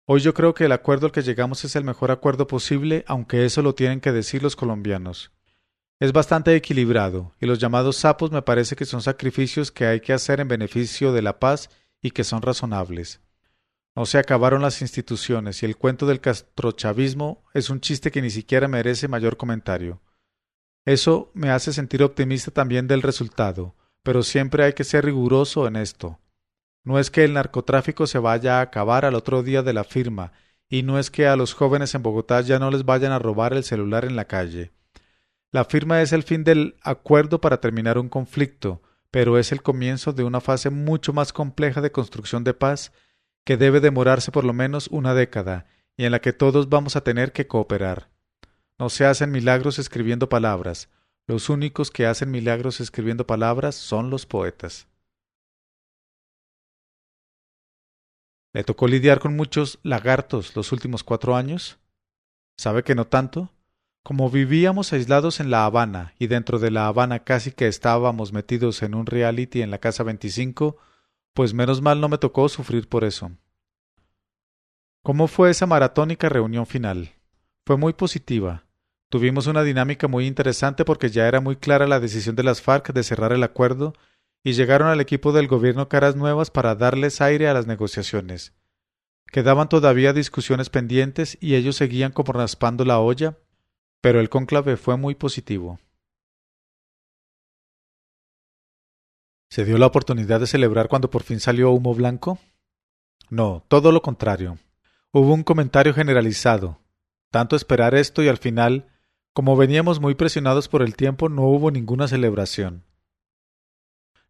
Hoy 0.06 0.21
yo 0.21 0.34
creo 0.34 0.54
que 0.54 0.65
el 0.65 0.71
acuerdo 0.71 1.08
al 1.08 1.12
que 1.12 1.23
llegamos 1.23 1.65
es 1.65 1.75
el 1.75 1.84
mejor 1.84 2.12
acuerdo 2.12 2.47
posible, 2.47 3.04
aunque 3.08 3.45
eso 3.45 3.62
lo 3.62 3.75
tienen 3.75 4.01
que 4.01 4.12
decir 4.12 4.43
los 4.43 4.56
colombianos. 4.56 5.32
Es 6.02 6.14
bastante 6.14 6.56
equilibrado, 6.56 7.32
y 7.40 7.46
los 7.46 7.60
llamados 7.60 7.96
sapos 7.96 8.32
me 8.32 8.42
parece 8.42 8.76
que 8.76 8.86
son 8.86 9.04
sacrificios 9.04 9.72
que 9.72 9.86
hay 9.86 10.00
que 10.00 10.14
hacer 10.14 10.40
en 10.40 10.48
beneficio 10.48 11.14
de 11.14 11.22
la 11.22 11.40
paz 11.40 11.70
y 12.02 12.10
que 12.10 12.24
son 12.24 12.42
razonables. 12.42 13.22
No 13.96 14.08
se 14.08 14.18
acabaron 14.18 14.64
las 14.64 14.82
instituciones 14.82 15.62
y 15.62 15.68
el 15.68 15.78
cuento 15.78 16.08
del 16.08 16.20
castrochavismo 16.20 17.44
es 17.54 17.70
un 17.70 17.82
chiste 17.82 18.10
que 18.10 18.24
ni 18.24 18.32
siquiera 18.32 18.68
merece 18.68 19.08
mayor 19.08 19.38
comentario. 19.38 20.02
Eso 20.86 21.30
me 21.36 21.52
hace 21.52 21.72
sentir 21.72 22.02
optimista 22.02 22.50
también 22.50 22.88
del 22.88 23.04
resultado, 23.04 23.76
pero 24.02 24.24
siempre 24.24 24.64
hay 24.64 24.74
que 24.74 24.84
ser 24.84 25.06
riguroso 25.06 25.68
en 25.68 25.76
esto. 25.76 26.18
No 26.84 26.98
es 26.98 27.12
que 27.12 27.26
el 27.26 27.34
narcotráfico 27.34 28.08
se 28.08 28.18
vaya 28.18 28.58
a 28.58 28.62
acabar 28.62 29.06
al 29.06 29.14
otro 29.14 29.44
día 29.44 29.62
de 29.62 29.74
la 29.74 29.84
firma, 29.84 30.32
y 30.68 30.82
no 30.82 30.98
es 30.98 31.12
que 31.12 31.28
a 31.28 31.36
los 31.36 31.54
jóvenes 31.54 31.94
en 31.94 32.02
Bogotá 32.02 32.42
ya 32.42 32.58
no 32.58 32.72
les 32.72 32.86
vayan 32.86 33.12
a 33.12 33.20
robar 33.20 33.54
el 33.54 33.64
celular 33.64 34.04
en 34.04 34.16
la 34.16 34.26
calle. 34.26 34.72
La 35.52 35.66
firma 35.66 36.02
es 36.02 36.14
el 36.14 36.24
fin 36.24 36.46
del 36.46 36.78
acuerdo 36.82 37.42
para 37.42 37.60
terminar 37.60 37.98
un 37.98 38.08
conflicto, 38.08 38.82
pero 39.12 39.38
es 39.38 39.52
el 39.52 39.62
comienzo 39.62 40.14
de 40.14 40.24
una 40.24 40.40
fase 40.40 40.70
mucho 40.70 41.12
más 41.12 41.34
compleja 41.34 41.82
de 41.82 41.92
construcción 41.92 42.46
de 42.46 42.54
paz 42.54 42.94
que 43.44 43.58
debe 43.58 43.82
demorarse 43.82 44.32
por 44.32 44.46
lo 44.46 44.54
menos 44.54 44.88
una 44.88 45.14
década 45.14 45.66
y 45.98 46.06
en 46.06 46.12
la 46.12 46.22
que 46.22 46.32
todos 46.32 46.70
vamos 46.70 46.96
a 46.96 47.04
tener 47.04 47.34
que 47.34 47.48
cooperar. 47.48 48.10
No 48.80 48.90
se 48.90 49.06
hacen 49.06 49.32
milagros 49.32 49.78
escribiendo 49.78 50.30
palabras, 50.30 50.90
los 51.28 51.50
únicos 51.50 51.92
que 51.92 52.06
hacen 52.06 52.32
milagros 52.32 52.80
escribiendo 52.80 53.28
palabras 53.28 53.76
son 53.76 54.10
los 54.10 54.26
poetas. 54.26 54.88
¿Le 58.54 58.64
tocó 58.64 58.88
lidiar 58.88 59.20
con 59.20 59.36
muchos 59.36 59.80
lagartos 59.84 60.56
los 60.56 60.72
últimos 60.72 61.04
cuatro 61.04 61.36
años? 61.36 61.80
¿Sabe 62.58 62.84
que 62.84 62.96
no 62.96 63.06
tanto? 63.06 63.52
Como 64.04 64.32
vivíamos 64.32 64.94
aislados 64.94 65.40
en 65.40 65.52
La 65.52 65.66
Habana 65.66 66.16
y 66.18 66.26
dentro 66.26 66.58
de 66.58 66.72
La 66.72 66.88
Habana 66.88 67.24
casi 67.24 67.52
que 67.52 67.68
estábamos 67.68 68.34
metidos 68.34 68.82
en 68.82 68.96
un 68.96 69.06
reality 69.06 69.62
en 69.62 69.70
la 69.70 69.78
casa 69.78 70.04
25, 70.04 70.78
pues 71.34 71.54
menos 71.54 71.82
mal 71.82 72.02
no 72.02 72.10
me 72.10 72.18
tocó 72.18 72.50
sufrir 72.50 72.90
por 72.90 73.04
eso. 73.04 73.32
¿Cómo 75.04 75.28
fue 75.28 75.52
esa 75.52 75.68
maratónica 75.68 76.30
reunión 76.30 76.66
final? 76.66 77.12
Fue 77.64 77.78
muy 77.78 77.94
positiva. 77.94 78.66
Tuvimos 79.10 79.46
una 79.46 79.62
dinámica 79.62 80.08
muy 80.08 80.26
interesante 80.26 80.84
porque 80.84 81.10
ya 81.10 81.28
era 81.28 81.40
muy 81.40 81.56
clara 81.56 81.86
la 81.86 82.00
decisión 82.00 82.36
de 82.36 82.44
las 82.44 82.62
FARC 82.62 82.94
de 82.94 83.04
cerrar 83.04 83.34
el 83.34 83.44
acuerdo 83.44 83.94
y 84.44 84.54
llegaron 84.54 84.88
al 84.88 85.00
equipo 85.00 85.32
del 85.32 85.48
gobierno 85.48 85.90
caras 85.90 86.16
nuevas 86.16 86.50
para 86.50 86.74
darles 86.74 87.22
aire 87.22 87.48
a 87.48 87.54
las 87.54 87.68
negociaciones. 87.68 88.54
Quedaban 89.32 89.70
todavía 89.70 90.12
discusiones 90.12 90.72
pendientes 90.72 91.38
y 91.40 91.54
ellos 91.54 91.76
seguían 91.76 92.12
como 92.12 92.34
raspando 92.34 92.84
la 92.84 93.00
olla 93.00 93.38
pero 94.02 94.20
el 94.20 94.30
cónclave 94.30 94.78
fue 94.78 94.98
muy 94.98 95.16
positivo. 95.16 95.80
¿Se 99.50 99.64
dio 99.66 99.78
la 99.78 99.86
oportunidad 99.86 100.40
de 100.40 100.48
celebrar 100.48 100.88
cuando 100.88 101.10
por 101.10 101.24
fin 101.24 101.40
salió 101.40 101.72
humo 101.72 101.94
blanco? 101.94 102.40
No, 103.30 103.64
todo 103.68 103.92
lo 103.92 104.02
contrario. 104.02 104.58
Hubo 105.12 105.34
un 105.34 105.44
comentario 105.44 105.94
generalizado. 105.94 106.80
Tanto 107.32 107.56
esperar 107.56 107.96
esto 107.96 108.24
y 108.24 108.28
al 108.28 108.38
final, 108.38 108.90
como 109.34 109.56
veníamos 109.56 110.00
muy 110.00 110.16
presionados 110.16 110.68
por 110.68 110.82
el 110.82 110.96
tiempo, 110.96 111.30
no 111.30 111.44
hubo 111.44 111.70
ninguna 111.70 112.08
celebración. 112.08 112.86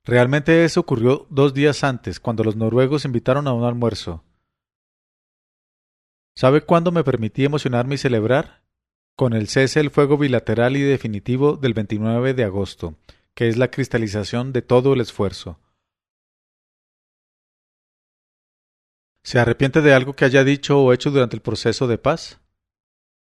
Realmente 0.03 0.65
eso 0.65 0.79
ocurrió 0.79 1.27
dos 1.29 1.53
días 1.53 1.83
antes, 1.83 2.19
cuando 2.19 2.43
los 2.43 2.55
noruegos 2.55 3.05
invitaron 3.05 3.47
a 3.47 3.53
un 3.53 3.63
almuerzo. 3.63 4.23
¿Sabe 6.35 6.61
cuándo 6.61 6.91
me 6.91 7.03
permití 7.03 7.45
emocionarme 7.45 7.95
y 7.95 7.99
celebrar? 7.99 8.60
Con 9.15 9.33
el 9.33 9.47
cese 9.47 9.79
del 9.79 9.91
fuego 9.91 10.17
bilateral 10.17 10.77
y 10.77 10.81
definitivo 10.81 11.57
del 11.57 11.73
29 11.73 12.33
de 12.33 12.43
agosto, 12.43 12.95
que 13.33 13.47
es 13.47 13.57
la 13.57 13.69
cristalización 13.69 14.53
de 14.53 14.61
todo 14.61 14.93
el 14.93 15.01
esfuerzo. 15.01 15.59
¿Se 19.23 19.39
arrepiente 19.39 19.81
de 19.81 19.93
algo 19.93 20.13
que 20.13 20.25
haya 20.25 20.43
dicho 20.43 20.81
o 20.81 20.93
hecho 20.93 21.11
durante 21.11 21.35
el 21.35 21.41
proceso 21.41 21.87
de 21.87 21.97
paz? 21.97 22.39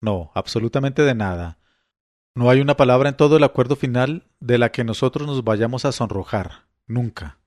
No, 0.01 0.33
absolutamente 0.35 1.03
de 1.03 1.15
nada. 1.15 1.59
No 2.35 2.51
hay 2.51 2.61
una 2.61 2.77
palabra 2.77 3.09
en 3.09 3.17
todo 3.17 3.37
el 3.37 3.45
acuerdo 3.45 3.77
final 3.77 4.27
de 4.41 4.59
la 4.59 4.73
que 4.73 4.83
nosotros 4.83 5.27
nos 5.27 5.45
vayamos 5.45 5.85
a 5.85 5.93
sonrojar, 5.93 6.67
nunca. 6.87 7.39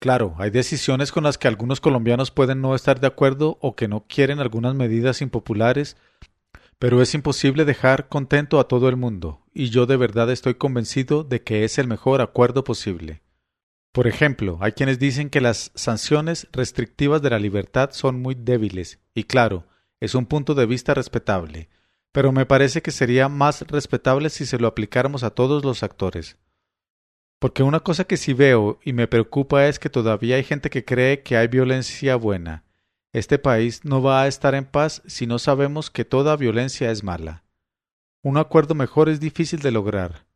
Claro, 0.00 0.34
hay 0.38 0.50
decisiones 0.50 1.12
con 1.12 1.24
las 1.24 1.38
que 1.38 1.48
algunos 1.48 1.80
colombianos 1.80 2.30
pueden 2.30 2.60
no 2.60 2.74
estar 2.74 3.00
de 3.00 3.06
acuerdo 3.06 3.56
o 3.60 3.76
que 3.76 3.88
no 3.88 4.04
quieren 4.06 4.40
algunas 4.40 4.74
medidas 4.74 5.22
impopulares 5.22 5.96
pero 6.78 7.00
es 7.02 7.14
imposible 7.14 7.64
dejar 7.64 8.08
contento 8.08 8.58
a 8.60 8.68
todo 8.68 8.88
el 8.88 8.96
mundo, 8.96 9.42
y 9.52 9.70
yo 9.70 9.86
de 9.86 9.96
verdad 9.96 10.30
estoy 10.30 10.54
convencido 10.54 11.24
de 11.24 11.42
que 11.42 11.64
es 11.64 11.78
el 11.78 11.86
mejor 11.86 12.20
acuerdo 12.20 12.64
posible. 12.64 13.22
Por 13.92 14.06
ejemplo, 14.06 14.58
hay 14.60 14.72
quienes 14.72 14.98
dicen 14.98 15.30
que 15.30 15.40
las 15.40 15.70
sanciones 15.74 16.48
restrictivas 16.52 17.22
de 17.22 17.30
la 17.30 17.38
libertad 17.38 17.90
son 17.92 18.20
muy 18.20 18.34
débiles, 18.34 18.98
y 19.14 19.24
claro, 19.24 19.66
es 20.00 20.14
un 20.14 20.26
punto 20.26 20.54
de 20.54 20.66
vista 20.66 20.94
respetable, 20.94 21.68
pero 22.12 22.32
me 22.32 22.46
parece 22.46 22.82
que 22.82 22.90
sería 22.90 23.28
más 23.28 23.62
respetable 23.62 24.30
si 24.30 24.46
se 24.46 24.58
lo 24.58 24.68
aplicáramos 24.68 25.22
a 25.22 25.30
todos 25.30 25.64
los 25.64 25.82
actores. 25.82 26.38
Porque 27.38 27.62
una 27.62 27.80
cosa 27.80 28.04
que 28.04 28.16
sí 28.16 28.32
veo 28.32 28.78
y 28.84 28.92
me 28.92 29.08
preocupa 29.08 29.66
es 29.66 29.78
que 29.78 29.90
todavía 29.90 30.36
hay 30.36 30.44
gente 30.44 30.70
que 30.70 30.84
cree 30.84 31.22
que 31.22 31.36
hay 31.36 31.48
violencia 31.48 32.16
buena, 32.16 32.64
este 33.14 33.38
país 33.38 33.84
no 33.84 34.02
va 34.02 34.22
a 34.22 34.26
estar 34.26 34.56
en 34.56 34.64
paz 34.64 35.00
si 35.06 35.28
no 35.28 35.38
sabemos 35.38 35.88
que 35.88 36.04
toda 36.04 36.36
violencia 36.36 36.90
es 36.90 37.04
mala. 37.04 37.44
Un 38.24 38.38
acuerdo 38.38 38.74
mejor 38.74 39.08
es 39.08 39.20
difícil 39.20 39.60
de 39.60 39.70
lograr. 39.70 40.26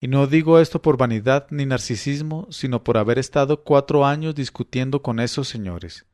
Y 0.00 0.08
no 0.08 0.26
digo 0.26 0.58
esto 0.58 0.80
por 0.80 0.96
vanidad 0.96 1.46
ni 1.50 1.66
narcisismo, 1.66 2.46
sino 2.50 2.82
por 2.82 2.96
haber 2.96 3.18
estado 3.18 3.62
cuatro 3.62 4.06
años 4.06 4.34
discutiendo 4.34 5.02
con 5.02 5.20
esos 5.20 5.48
señores. 5.48 6.06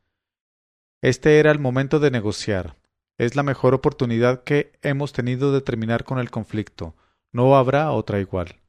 Este 1.01 1.39
era 1.39 1.49
el 1.49 1.59
momento 1.59 1.97
de 2.01 2.11
negociar. 2.11 2.75
Es 3.17 3.37
la 3.37 3.43
mejor 3.43 3.73
oportunidad 3.73 4.43
que 4.43 4.73
hemos 4.81 5.13
tenido 5.13 5.53
de 5.53 5.61
terminar 5.61 6.03
con 6.03 6.19
el 6.19 6.29
conflicto. 6.29 6.93
No 7.31 7.55
habrá 7.55 7.89
otra 7.91 8.19
igual. 8.19 8.59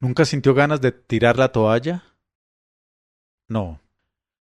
¿Nunca 0.00 0.24
sintió 0.24 0.54
ganas 0.54 0.80
de 0.80 0.92
tirar 0.92 1.36
la 1.36 1.52
toalla? 1.52 2.07
No. 3.48 3.80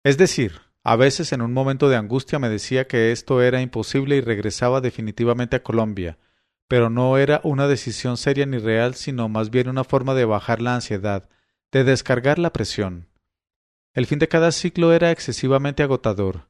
Es 0.05 0.19
decir, 0.19 0.61
a 0.85 0.97
veces 0.97 1.33
en 1.33 1.43
un 1.43 1.53
momento 1.53 1.89
de 1.89 1.97
angustia 1.97 2.39
me 2.39 2.49
decía 2.49 2.87
que 2.87 3.13
esto 3.13 3.43
era 3.43 3.61
imposible 3.61 4.17
y 4.17 4.21
regresaba 4.21 4.81
definitivamente 4.81 5.57
a 5.57 5.63
Colombia, 5.63 6.19
pero 6.67 6.91
no 6.91 7.17
era 7.17 7.41
una 7.45 7.69
decisión 7.69 8.17
seria 8.17 8.47
ni 8.47 8.59
real, 8.59 8.95
sino 8.95 9.29
más 9.29 9.51
bien 9.51 9.69
una 9.69 9.85
forma 9.85 10.15
de 10.15 10.25
bajar 10.25 10.61
la 10.61 10.75
ansiedad, 10.75 11.29
de 11.73 11.85
descargar 11.85 12.39
la 12.39 12.53
presión. 12.53 13.09
El 13.95 14.07
fin 14.07 14.19
de 14.19 14.29
cada 14.29 14.53
ciclo 14.53 14.93
era 14.93 15.11
excesivamente 15.11 15.83
agotador. 15.83 16.49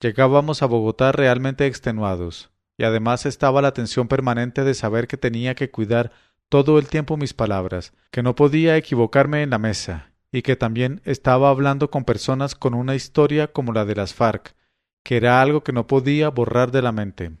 Llegábamos 0.00 0.62
a 0.62 0.66
Bogotá 0.66 1.12
realmente 1.12 1.66
extenuados, 1.66 2.50
y 2.78 2.84
además 2.84 3.26
estaba 3.26 3.60
la 3.60 3.72
tensión 3.72 4.08
permanente 4.08 4.64
de 4.64 4.74
saber 4.74 5.06
que 5.06 5.18
tenía 5.18 5.54
que 5.54 5.70
cuidar 5.70 6.12
todo 6.48 6.78
el 6.78 6.86
tiempo 6.86 7.16
mis 7.16 7.34
palabras, 7.34 7.92
que 8.10 8.22
no 8.22 8.34
podía 8.34 8.76
equivocarme 8.76 9.42
en 9.42 9.50
la 9.50 9.58
mesa, 9.58 10.09
y 10.32 10.42
que 10.42 10.56
también 10.56 11.00
estaba 11.04 11.50
hablando 11.50 11.90
con 11.90 12.04
personas 12.04 12.54
con 12.54 12.74
una 12.74 12.94
historia 12.94 13.52
como 13.52 13.72
la 13.72 13.84
de 13.84 13.94
las 13.94 14.14
FARC, 14.14 14.54
que 15.02 15.16
era 15.16 15.40
algo 15.40 15.62
que 15.62 15.72
no 15.72 15.86
podía 15.86 16.28
borrar 16.28 16.70
de 16.70 16.82
la 16.82 16.92
mente. 16.92 17.32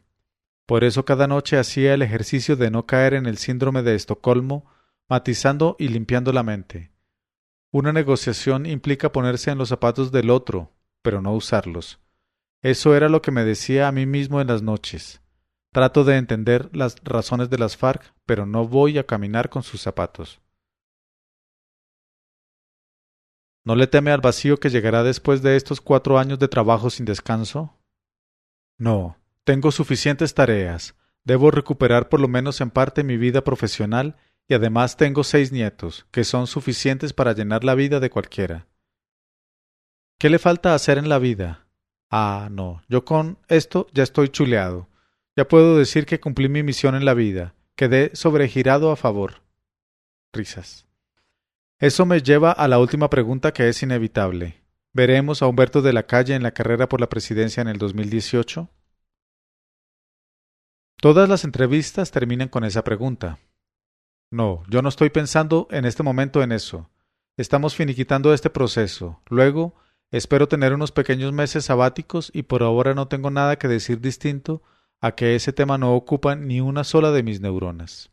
Por 0.66 0.84
eso 0.84 1.04
cada 1.04 1.26
noche 1.26 1.58
hacía 1.58 1.94
el 1.94 2.02
ejercicio 2.02 2.56
de 2.56 2.70
no 2.70 2.86
caer 2.86 3.14
en 3.14 3.26
el 3.26 3.38
síndrome 3.38 3.82
de 3.82 3.94
Estocolmo, 3.94 4.66
matizando 5.08 5.76
y 5.78 5.88
limpiando 5.88 6.32
la 6.32 6.42
mente. 6.42 6.92
Una 7.72 7.92
negociación 7.92 8.66
implica 8.66 9.12
ponerse 9.12 9.50
en 9.50 9.58
los 9.58 9.68
zapatos 9.68 10.12
del 10.12 10.30
otro, 10.30 10.72
pero 11.02 11.20
no 11.20 11.34
usarlos. 11.34 12.00
Eso 12.62 12.94
era 12.94 13.08
lo 13.08 13.22
que 13.22 13.30
me 13.30 13.44
decía 13.44 13.88
a 13.88 13.92
mí 13.92 14.06
mismo 14.06 14.40
en 14.40 14.48
las 14.48 14.62
noches. 14.62 15.22
Trato 15.72 16.04
de 16.04 16.16
entender 16.16 16.68
las 16.72 16.96
razones 17.04 17.48
de 17.48 17.58
las 17.58 17.76
FARC, 17.76 18.12
pero 18.26 18.44
no 18.44 18.66
voy 18.66 18.98
a 18.98 19.06
caminar 19.06 19.50
con 19.50 19.62
sus 19.62 19.80
zapatos. 19.80 20.40
¿No 23.64 23.76
le 23.76 23.86
teme 23.86 24.10
al 24.10 24.20
vacío 24.20 24.58
que 24.58 24.70
llegará 24.70 25.02
después 25.02 25.42
de 25.42 25.56
estos 25.56 25.80
cuatro 25.80 26.18
años 26.18 26.38
de 26.38 26.48
trabajo 26.48 26.88
sin 26.88 27.04
descanso? 27.04 27.78
No, 28.78 29.18
tengo 29.44 29.70
suficientes 29.70 30.34
tareas. 30.34 30.94
Debo 31.24 31.50
recuperar 31.50 32.08
por 32.08 32.20
lo 32.20 32.28
menos 32.28 32.60
en 32.60 32.70
parte 32.70 33.04
mi 33.04 33.18
vida 33.18 33.44
profesional 33.44 34.16
y 34.48 34.54
además 34.54 34.96
tengo 34.96 35.22
seis 35.22 35.52
nietos, 35.52 36.06
que 36.10 36.24
son 36.24 36.46
suficientes 36.46 37.12
para 37.12 37.34
llenar 37.34 37.62
la 37.62 37.74
vida 37.74 38.00
de 38.00 38.10
cualquiera. 38.10 38.66
¿Qué 40.18 40.30
le 40.30 40.38
falta 40.38 40.74
hacer 40.74 40.98
en 40.98 41.08
la 41.08 41.18
vida? 41.18 41.66
Ah, 42.10 42.48
no, 42.50 42.82
yo 42.88 43.04
con 43.04 43.38
esto 43.48 43.86
ya 43.92 44.02
estoy 44.02 44.30
chuleado. 44.30 44.88
Ya 45.36 45.46
puedo 45.46 45.78
decir 45.78 46.06
que 46.06 46.18
cumplí 46.18 46.48
mi 46.48 46.62
misión 46.62 46.94
en 46.94 47.04
la 47.04 47.14
vida. 47.14 47.54
Quedé 47.76 48.10
sobregirado 48.14 48.90
a 48.90 48.96
favor. 48.96 49.42
Risas. 50.32 50.89
Eso 51.80 52.04
me 52.04 52.20
lleva 52.20 52.52
a 52.52 52.68
la 52.68 52.78
última 52.78 53.08
pregunta 53.08 53.54
que 53.54 53.70
es 53.70 53.82
inevitable. 53.82 54.62
¿Veremos 54.92 55.40
a 55.40 55.46
Humberto 55.46 55.80
de 55.80 55.94
la 55.94 56.02
Calle 56.02 56.34
en 56.34 56.42
la 56.42 56.50
carrera 56.50 56.90
por 56.90 57.00
la 57.00 57.08
presidencia 57.08 57.62
en 57.62 57.68
el 57.68 57.78
2018? 57.78 58.68
Todas 61.00 61.26
las 61.26 61.44
entrevistas 61.44 62.10
terminan 62.10 62.48
con 62.48 62.64
esa 62.64 62.84
pregunta. 62.84 63.38
No, 64.30 64.62
yo 64.68 64.82
no 64.82 64.90
estoy 64.90 65.08
pensando 65.08 65.68
en 65.70 65.86
este 65.86 66.02
momento 66.02 66.42
en 66.42 66.52
eso. 66.52 66.90
Estamos 67.38 67.74
finiquitando 67.74 68.34
este 68.34 68.50
proceso. 68.50 69.22
Luego, 69.30 69.74
espero 70.10 70.48
tener 70.48 70.74
unos 70.74 70.92
pequeños 70.92 71.32
meses 71.32 71.64
sabáticos 71.64 72.30
y 72.34 72.42
por 72.42 72.62
ahora 72.62 72.92
no 72.92 73.08
tengo 73.08 73.30
nada 73.30 73.56
que 73.56 73.68
decir 73.68 74.02
distinto 74.02 74.62
a 75.00 75.12
que 75.12 75.34
ese 75.34 75.54
tema 75.54 75.78
no 75.78 75.94
ocupa 75.94 76.36
ni 76.36 76.60
una 76.60 76.84
sola 76.84 77.10
de 77.10 77.22
mis 77.22 77.40
neuronas. 77.40 78.09